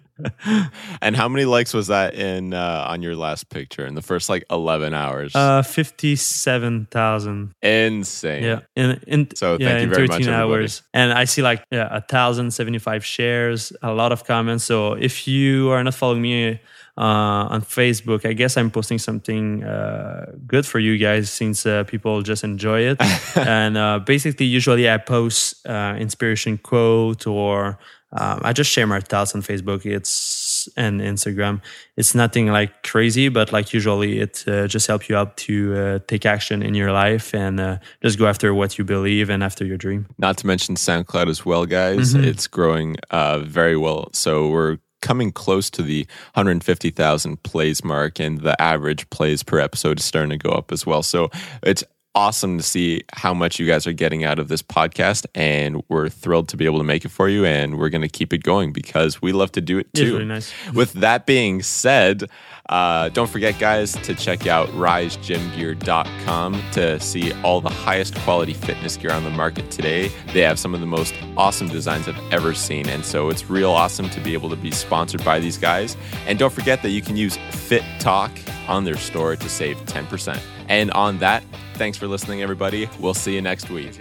and 1.02 1.14
how 1.14 1.28
many 1.28 1.44
likes 1.44 1.74
was 1.74 1.88
that 1.88 2.14
in 2.14 2.54
uh, 2.54 2.86
on 2.88 3.02
your 3.02 3.14
last 3.14 3.50
picture 3.50 3.84
in 3.84 3.94
the 3.94 4.00
first 4.00 4.30
like 4.30 4.44
11 4.50 4.94
hours? 4.94 5.36
Uh 5.36 5.62
57,000. 5.62 7.54
Insane. 7.60 8.42
Yeah. 8.42 8.60
In 8.74 8.98
in 9.06 9.36
so 9.36 9.58
yeah, 9.60 9.76
in 9.76 9.90
13 9.90 10.08
much, 10.08 10.26
hours. 10.28 10.82
And 10.94 11.12
I 11.12 11.26
see 11.26 11.42
like 11.42 11.66
yeah, 11.70 11.92
1075 11.92 13.04
shares, 13.04 13.74
a 13.82 13.92
lot 13.92 14.12
of 14.12 14.24
comments. 14.24 14.64
So 14.64 14.94
if 14.94 15.28
you 15.28 15.68
are 15.68 15.84
not 15.84 15.92
following 15.92 16.22
me 16.22 16.58
uh, 16.96 17.52
on 17.54 17.62
Facebook. 17.62 18.24
I 18.26 18.32
guess 18.32 18.56
I'm 18.56 18.70
posting 18.70 18.98
something 18.98 19.64
uh, 19.64 20.32
good 20.46 20.66
for 20.66 20.78
you 20.78 20.98
guys 20.98 21.30
since 21.30 21.66
uh, 21.66 21.84
people 21.84 22.22
just 22.22 22.44
enjoy 22.44 22.80
it. 22.80 22.98
and 23.36 23.76
uh, 23.76 23.98
basically, 24.00 24.46
usually 24.46 24.88
I 24.90 24.98
post 24.98 25.66
uh, 25.66 25.96
inspiration 25.98 26.58
quote 26.58 27.26
or 27.26 27.78
um, 28.12 28.40
I 28.42 28.52
just 28.52 28.70
share 28.70 28.86
my 28.86 29.00
thoughts 29.00 29.34
on 29.34 29.42
Facebook. 29.42 29.84
It's 29.84 30.68
and 30.76 31.00
Instagram. 31.00 31.60
It's 31.96 32.14
nothing 32.14 32.48
like 32.48 32.82
crazy, 32.82 33.28
but 33.28 33.52
like 33.52 33.72
usually 33.72 34.20
it 34.20 34.44
uh, 34.46 34.66
just 34.66 34.86
helps 34.86 35.08
you 35.08 35.16
out 35.16 35.36
to 35.38 35.74
uh, 35.76 35.98
take 36.06 36.26
action 36.26 36.62
in 36.62 36.74
your 36.74 36.92
life 36.92 37.34
and 37.34 37.60
uh, 37.60 37.78
just 38.02 38.18
go 38.18 38.26
after 38.26 38.54
what 38.54 38.78
you 38.78 38.84
believe 38.84 39.30
and 39.30 39.42
after 39.42 39.64
your 39.64 39.76
dream. 39.76 40.06
Not 40.18 40.38
to 40.38 40.46
mention 40.46 40.76
SoundCloud 40.76 41.28
as 41.28 41.44
well, 41.44 41.66
guys. 41.66 42.14
Mm-hmm. 42.14 42.24
It's 42.24 42.46
growing 42.46 42.96
uh, 43.10 43.40
very 43.40 43.76
well. 43.76 44.08
So 44.12 44.48
we're 44.48 44.78
coming 45.06 45.30
close 45.30 45.70
to 45.70 45.82
the 45.82 46.04
150,000 46.34 47.40
plays 47.44 47.84
mark, 47.84 48.18
and 48.18 48.40
the 48.40 48.60
average 48.60 49.08
plays 49.10 49.44
per 49.44 49.60
episode 49.60 50.00
is 50.00 50.04
starting 50.04 50.30
to 50.30 50.36
go 50.36 50.50
up 50.50 50.72
as 50.72 50.84
well. 50.84 51.04
So 51.04 51.30
it's 51.62 51.84
awesome 52.16 52.56
to 52.56 52.62
see 52.64 53.02
how 53.12 53.34
much 53.34 53.60
you 53.60 53.66
guys 53.66 53.86
are 53.86 53.92
getting 53.92 54.24
out 54.24 54.38
of 54.38 54.48
this 54.48 54.62
podcast 54.62 55.26
and 55.34 55.82
we're 55.88 56.08
thrilled 56.08 56.48
to 56.48 56.56
be 56.56 56.64
able 56.64 56.78
to 56.78 56.84
make 56.84 57.04
it 57.04 57.10
for 57.10 57.28
you 57.28 57.44
and 57.44 57.78
we're 57.78 57.90
going 57.90 58.00
to 58.00 58.08
keep 58.08 58.32
it 58.32 58.42
going 58.42 58.72
because 58.72 59.20
we 59.20 59.32
love 59.32 59.52
to 59.52 59.60
do 59.60 59.78
it 59.78 59.92
too. 59.92 60.14
really 60.14 60.24
nice. 60.24 60.50
with 60.72 60.94
that 60.94 61.26
being 61.26 61.62
said 61.62 62.24
uh, 62.70 63.10
don't 63.10 63.28
forget 63.28 63.58
guys 63.58 63.92
to 63.92 64.14
check 64.14 64.46
out 64.46 64.66
risegymgear.com 64.70 66.62
to 66.72 66.98
see 67.00 67.32
all 67.42 67.60
the 67.60 67.68
highest 67.68 68.14
quality 68.20 68.54
fitness 68.54 68.96
gear 68.96 69.12
on 69.12 69.22
the 69.22 69.30
market 69.30 69.70
today. 69.70 70.10
They 70.32 70.40
have 70.40 70.58
some 70.58 70.74
of 70.74 70.80
the 70.80 70.86
most 70.86 71.14
awesome 71.36 71.68
designs 71.68 72.08
i've 72.08 72.32
ever 72.32 72.54
seen 72.54 72.88
and 72.88 73.04
so 73.04 73.28
it's 73.28 73.50
real 73.50 73.70
awesome 73.70 74.08
to 74.10 74.20
be 74.20 74.32
able 74.32 74.48
to 74.48 74.56
be 74.56 74.70
sponsored 74.70 75.22
by 75.22 75.38
these 75.38 75.58
guys. 75.58 75.98
And 76.26 76.38
don't 76.38 76.52
forget 76.52 76.82
that 76.82 76.90
you 76.90 77.02
can 77.02 77.18
use 77.18 77.36
fit 77.50 77.84
talk 78.00 78.32
on 78.68 78.84
their 78.84 78.96
store 78.96 79.36
to 79.36 79.48
save 79.50 79.76
10% 79.84 80.40
and 80.68 80.90
on 80.92 81.18
that, 81.18 81.42
thanks 81.74 81.98
for 81.98 82.06
listening, 82.06 82.42
everybody. 82.42 82.88
We'll 82.98 83.14
see 83.14 83.34
you 83.34 83.42
next 83.42 83.70
week. 83.70 84.00